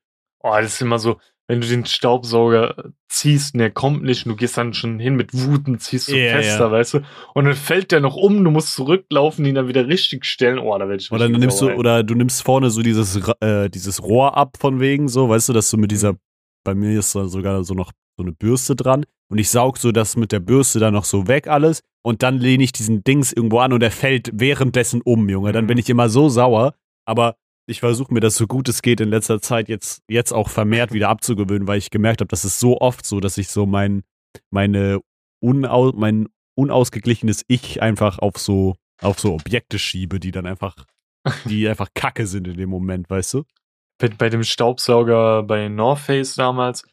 [0.43, 4.31] Oh, das ist immer so, wenn du den Staubsauger ziehst und der kommt nicht und
[4.33, 6.71] du gehst dann schon hin mit Wuten, ziehst du Ja, fester, ja.
[6.71, 7.01] weißt du?
[7.35, 10.59] Und dann fällt der noch um, du musst zurücklaufen, ihn dann wieder richtig stellen.
[10.59, 13.69] Oh, da werde ich Oder richtig nimmst du, oder du nimmst vorne so dieses, äh,
[13.71, 16.19] dieses Rohr ab von wegen, so, weißt du, dass du mit dieser, Mhm.
[16.65, 19.91] bei mir ist da sogar so noch so eine Bürste dran und ich saug so
[19.93, 23.33] das mit der Bürste dann noch so weg alles und dann lehne ich diesen Dings
[23.33, 25.53] irgendwo an und er fällt währenddessen um, Junge.
[25.53, 25.69] Dann Mhm.
[25.69, 26.75] bin ich immer so sauer,
[27.07, 27.37] aber
[27.69, 30.93] ich versuche mir das so gut es geht in letzter Zeit jetzt, jetzt auch vermehrt
[30.93, 34.03] wieder abzugewöhnen, weil ich gemerkt habe, das ist so oft so, dass ich so mein,
[34.51, 35.01] meine
[35.41, 40.75] unau, mein unausgeglichenes Ich einfach auf so, auf so Objekte schiebe, die dann einfach
[41.45, 43.45] die einfach kacke sind in dem Moment, weißt du?
[43.99, 46.85] bei, bei dem Staubsauger bei North Face damals,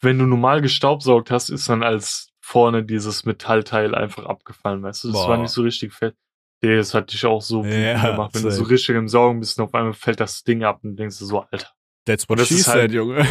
[0.00, 5.08] wenn du normal gestaubsaugt hast, ist dann als vorne dieses Metallteil einfach abgefallen, weißt du?
[5.08, 5.28] Das Boah.
[5.28, 6.16] war nicht so richtig fett.
[6.62, 9.58] Nee, das hat dich auch so Ja, gemacht, wenn du so richtig im Saugen bist
[9.58, 11.68] und auf einmal fällt das Ding ab und denkst du so, Alter.
[12.06, 13.16] That's what das she said, halt- Junge.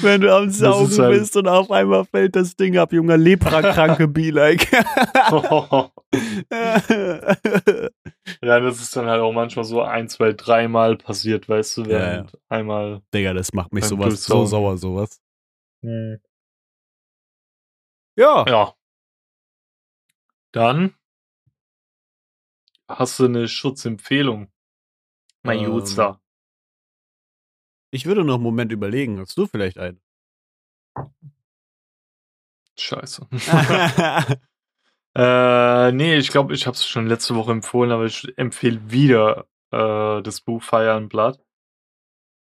[0.00, 4.08] Wenn du am Saugen halt- bist und auf einmal fällt das Ding ab, Junge, Leprakranke
[4.12, 4.70] be like.
[8.42, 11.88] ja, das ist dann halt auch manchmal so ein, zwei, dreimal passiert, weißt du, Ja,
[11.88, 13.02] während einmal.
[13.14, 15.20] Digga, das macht mich sowas so sauer, sowas.
[15.82, 16.20] Hm.
[18.16, 18.44] Ja.
[18.48, 18.74] Ja.
[20.52, 20.94] Dann
[22.98, 24.50] hast du eine Schutzempfehlung.
[25.42, 26.20] Mein Ähm, Jutzer.
[27.90, 29.18] Ich würde noch einen Moment überlegen.
[29.20, 30.00] Hast du vielleicht einen?
[32.78, 33.26] Scheiße.
[35.16, 39.46] äh, nee, ich glaube, ich habe es schon letzte Woche empfohlen, aber ich empfehle wieder
[39.72, 41.38] äh, das Buch Fire and Blood.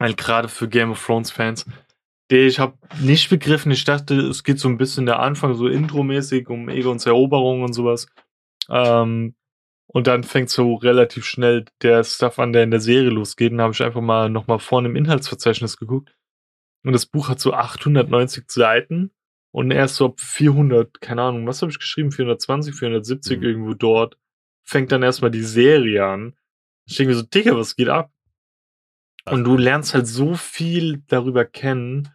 [0.00, 1.66] Weil gerade für Game of Thrones Fans,
[2.30, 5.66] der ich habe nicht begriffen, ich dachte, es geht so ein bisschen der Anfang, so
[5.66, 8.06] intromäßig um Egons Eroberung und sowas.
[8.68, 9.34] Ähm,
[9.90, 13.52] und dann fängt so relativ schnell der Stuff an, der in der Serie losgeht.
[13.52, 16.14] Und habe ich einfach mal nochmal vorne im Inhaltsverzeichnis geguckt.
[16.84, 19.10] Und das Buch hat so 890 Seiten.
[19.50, 22.12] Und erst so ab 400, keine Ahnung, was habe ich geschrieben?
[22.12, 23.44] 420, 470 Mhm.
[23.44, 24.18] irgendwo dort.
[24.64, 26.36] Fängt dann erstmal die Serie an.
[26.86, 28.12] Ich denke mir so, Digga, was geht ab?
[29.24, 32.08] Und du lernst halt so viel darüber kennen.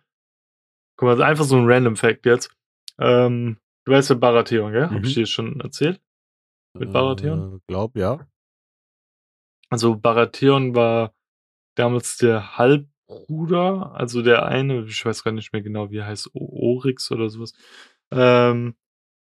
[0.95, 2.51] Guck mal, einfach so ein Random Fact jetzt.
[2.99, 4.84] Ähm, du weißt ja Baratheon, gell?
[4.89, 5.03] Hab Mhm.
[5.05, 5.99] ich dir schon erzählt?
[6.74, 7.55] Mit Baratheon?
[7.55, 8.28] Äh, glaub, ja.
[9.69, 11.13] Also Baratheon war
[11.76, 16.32] damals der Halbbruder, also der eine, ich weiß gar nicht mehr genau, wie er heißt,
[16.34, 17.53] O- Oryx oder sowas,
[18.11, 18.76] ähm,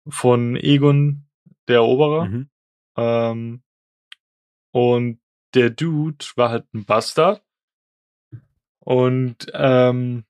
[0.08, 1.28] von Egon,
[1.68, 2.26] der Eroberer.
[2.26, 2.50] Mhm.
[2.98, 3.64] Ähm,
[4.72, 5.20] und
[5.54, 7.43] der Dude war halt ein Bastard.
[8.80, 10.24] Und ähm,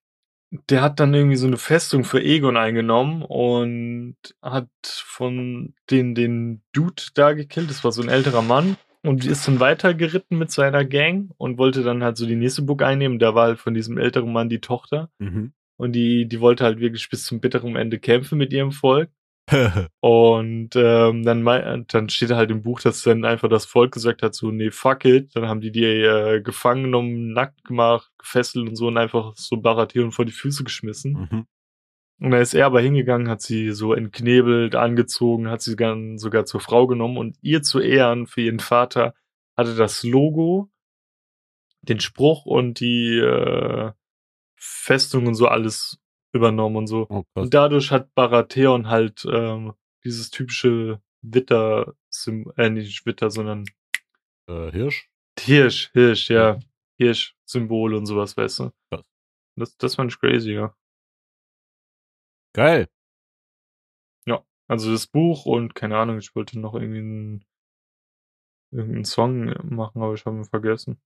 [0.52, 6.62] der hat dann irgendwie so eine Festung für Egon eingenommen und hat von den, den
[6.72, 7.70] Dude da gekillt.
[7.70, 8.78] Das war so ein älterer Mann.
[9.04, 12.82] Und ist dann weitergeritten mit seiner Gang und wollte dann halt so die nächste Burg
[12.82, 13.20] einnehmen.
[13.20, 15.10] Da war halt von diesem älteren Mann die Tochter.
[15.20, 15.54] Mhm.
[15.78, 19.10] Und die, die wollte halt wirklich bis zum bitteren Ende kämpfen mit ihrem Volk.
[20.02, 24.36] Und ähm, dann, dann steht halt im Buch, dass dann einfach das Volk gesagt hat,
[24.36, 25.36] so, nee, fuck it.
[25.36, 29.58] Dann haben die die äh, gefangen genommen, nackt gemacht, gefesselt und so und einfach so
[29.58, 31.28] Baratheon vor die Füße geschmissen.
[31.32, 31.46] mhm.
[32.20, 36.46] Und dann ist er aber hingegangen, hat sie so entknebelt, angezogen, hat sie dann sogar
[36.46, 39.14] zur Frau genommen und ihr zu Ehren für ihren Vater
[39.56, 40.72] hatte das Logo,
[41.84, 43.92] den Spruch und die äh,
[44.56, 46.00] Festung und so alles
[46.38, 47.08] übernommen und so.
[47.10, 47.24] Oh.
[47.34, 49.74] Und dadurch hat Baratheon halt ähm,
[50.04, 51.96] dieses typische Witter,
[52.58, 53.66] äh, nicht Witter, sondern
[54.50, 55.10] Äh, Hirsch?
[55.40, 56.60] Hirsch, Hirsch, ja.
[56.98, 58.72] Hirsch-Symbol und sowas, weißt du.
[58.90, 59.06] Krass.
[59.56, 60.76] Das, das fand ich crazy, ja.
[62.54, 62.88] Geil.
[64.70, 67.46] Also das Buch und keine Ahnung, ich wollte noch irgendwie einen,
[68.72, 71.02] irgendeinen Song machen, aber ich habe ihn vergessen.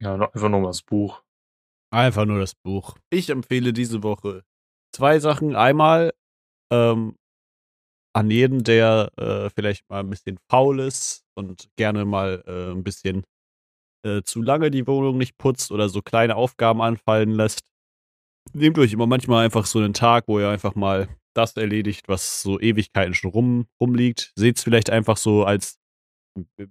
[0.00, 1.22] Ja, einfach nur mal das Buch.
[1.92, 2.96] Einfach nur das Buch.
[3.10, 4.44] Ich empfehle diese Woche
[4.94, 5.56] zwei Sachen.
[5.56, 6.12] Einmal
[6.72, 7.16] ähm,
[8.14, 12.84] an jeden, der äh, vielleicht mal ein bisschen faul ist und gerne mal äh, ein
[12.84, 13.24] bisschen
[14.04, 17.62] äh, zu lange die Wohnung nicht putzt oder so kleine Aufgaben anfallen lässt.
[18.52, 22.42] Nehmt euch immer manchmal einfach so einen Tag, wo ihr einfach mal das erledigt, was
[22.42, 24.32] so Ewigkeiten schon rum, rumliegt.
[24.36, 25.79] Seht es vielleicht einfach so als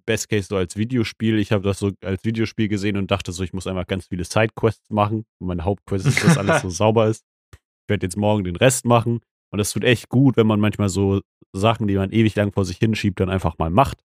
[0.06, 1.38] Best Case so als Videospiel.
[1.40, 4.24] Ich habe das so als Videospiel gesehen und dachte so, ich muss einfach ganz viele
[4.24, 5.26] Sidequests machen.
[5.40, 7.26] Und meine Hauptquest ist, dass alles so sauber ist.
[7.54, 9.22] Ich werde jetzt morgen den Rest machen.
[9.52, 11.22] Und das tut echt gut, wenn man manchmal so
[11.54, 14.04] Sachen, die man ewig lang vor sich hinschiebt, dann einfach mal macht,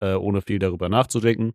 [0.00, 1.52] äh, ohne viel darüber nachzudenken.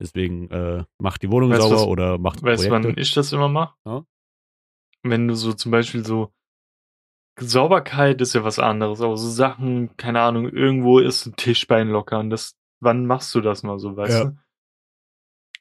[0.00, 3.32] Deswegen äh, macht die Wohnung Weißt sauber was- oder macht Weißt du, wann ich das
[3.32, 3.74] immer mache?
[3.86, 4.04] Ja.
[5.02, 6.32] Wenn du so zum Beispiel so
[7.38, 12.30] Sauberkeit ist ja was anderes, aber so Sachen, keine Ahnung, irgendwo ist ein Tischbein lockern.
[12.30, 14.24] Das, wann machst du das mal so, weißt Ja.
[14.26, 14.38] du?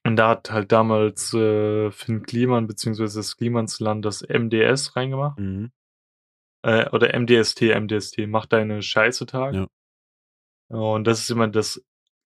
[0.06, 5.40] Und da hat halt damals äh, Finn Kliman beziehungsweise das Klimansland das MDS reingemacht.
[5.40, 5.72] Mhm.
[6.64, 9.56] Äh, oder MDST, MDST, mach deine Scheiße Tag.
[9.56, 9.68] Ja.
[10.70, 11.84] Und das ist immer das,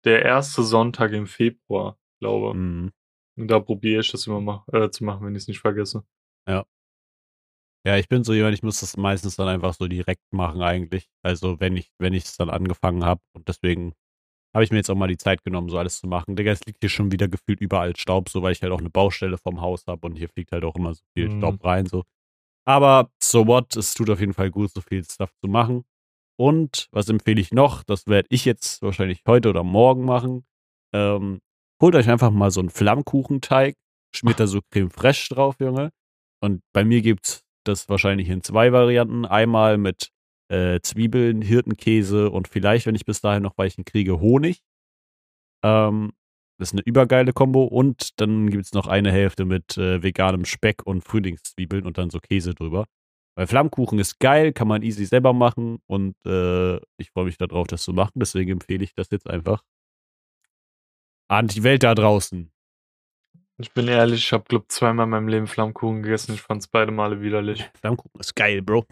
[0.06, 2.92] der erste Sonntag im Februar, glaube Mhm.
[3.36, 6.06] Und da probiere ich das immer mach, äh, zu machen, wenn ich es nicht vergesse.
[7.86, 11.10] Ja, ich bin so jemand, ich muss das meistens dann einfach so direkt machen eigentlich.
[11.22, 13.94] Also wenn ich, wenn ich es dann angefangen habe und deswegen
[14.54, 16.36] habe ich mir jetzt auch mal die Zeit genommen, so alles zu machen.
[16.36, 18.90] Digga, es liegt hier schon wieder gefühlt überall Staub, so weil ich halt auch eine
[18.90, 21.38] Baustelle vom Haus habe und hier fliegt halt auch immer so viel Mhm.
[21.40, 22.04] Staub rein, so.
[22.66, 25.84] Aber so what, es tut auf jeden Fall gut, so viel Stuff zu machen.
[26.40, 27.84] Und was empfehle ich noch?
[27.84, 30.46] Das werde ich jetzt wahrscheinlich heute oder morgen machen.
[30.94, 31.40] Ähm,
[31.82, 33.76] holt euch einfach mal so einen Flammkuchenteig,
[34.16, 35.92] schmiert da so Creme fraiche drauf, Junge.
[36.42, 39.26] Und bei mir gibt's das wahrscheinlich in zwei Varianten.
[39.26, 40.10] Einmal mit
[40.54, 44.62] äh, Zwiebeln, Hirtenkäse und vielleicht, wenn ich bis dahin noch Weichen kriege, Honig.
[45.64, 46.14] Ähm,
[46.60, 47.64] das ist eine übergeile Kombo.
[47.64, 52.20] Und dann gibt's noch eine Hälfte mit äh, veganem Speck und Frühlingszwiebeln und dann so
[52.20, 52.86] Käse drüber.
[53.36, 57.66] Weil Flammkuchen ist geil, kann man easy selber machen und äh, ich freue mich darauf,
[57.66, 58.14] das zu machen.
[58.16, 59.64] Deswegen empfehle ich das jetzt einfach
[61.30, 62.52] an die Welt da draußen.
[63.58, 66.36] Ich bin ehrlich, ich habe, glaube zweimal in meinem Leben Flammkuchen gegessen.
[66.36, 67.68] Ich fand es beide Male widerlich.
[67.80, 68.86] Flammkuchen ist geil, Bro.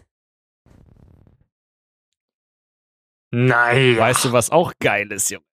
[3.32, 3.98] Nein.
[3.98, 5.44] Weißt du, was auch geil ist, Junge?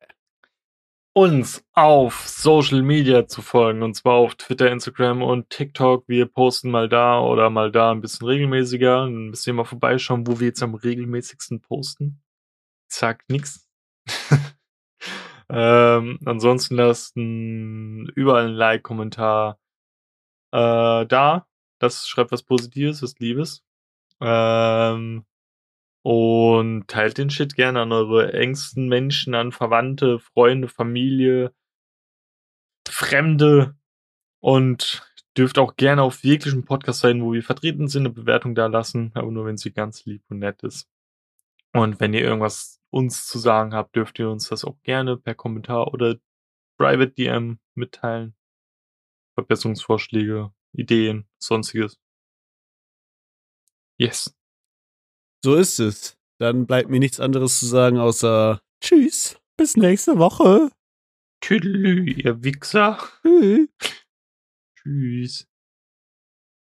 [1.20, 3.84] uns auf Social Media zu folgen.
[3.84, 6.08] Und zwar auf Twitter, Instagram und TikTok.
[6.08, 9.08] Wir posten mal da oder mal da ein bisschen regelmäßiger.
[9.08, 12.22] Müsst ihr mal vorbeischauen, wo wir jetzt am regelmäßigsten posten.
[12.88, 13.68] Sagt nix.
[15.50, 19.60] ähm, ansonsten lasst ein, überall ein Like, Kommentar
[20.52, 21.48] äh, da.
[21.80, 23.64] Das schreibt was Positives, was Liebes.
[24.22, 25.26] Ähm,
[26.02, 31.54] und teilt den Shit gerne an eure engsten Menschen, an Verwandte, Freunde, Familie,
[32.88, 33.76] Fremde
[34.40, 35.06] und
[35.38, 39.12] dürft auch gerne auf jeglichen Podcast sein, wo wir vertreten sind, eine Bewertung da lassen,
[39.14, 40.90] aber nur wenn sie ganz lieb und nett ist.
[41.74, 45.36] Und wenn ihr irgendwas uns zu sagen habt, dürft ihr uns das auch gerne per
[45.36, 46.16] Kommentar oder
[46.78, 48.36] Private DM mitteilen.
[49.36, 52.00] Verbesserungsvorschläge, Ideen, sonstiges.
[53.98, 54.39] Yes.
[55.44, 56.18] So ist es.
[56.40, 60.70] Dann bleibt mir nichts anderes zu sagen, außer Tschüss, bis nächste Woche.
[61.42, 62.98] Tüdelü, ihr Wichser.
[63.22, 63.70] Tschüss.
[64.76, 65.48] Tschüss.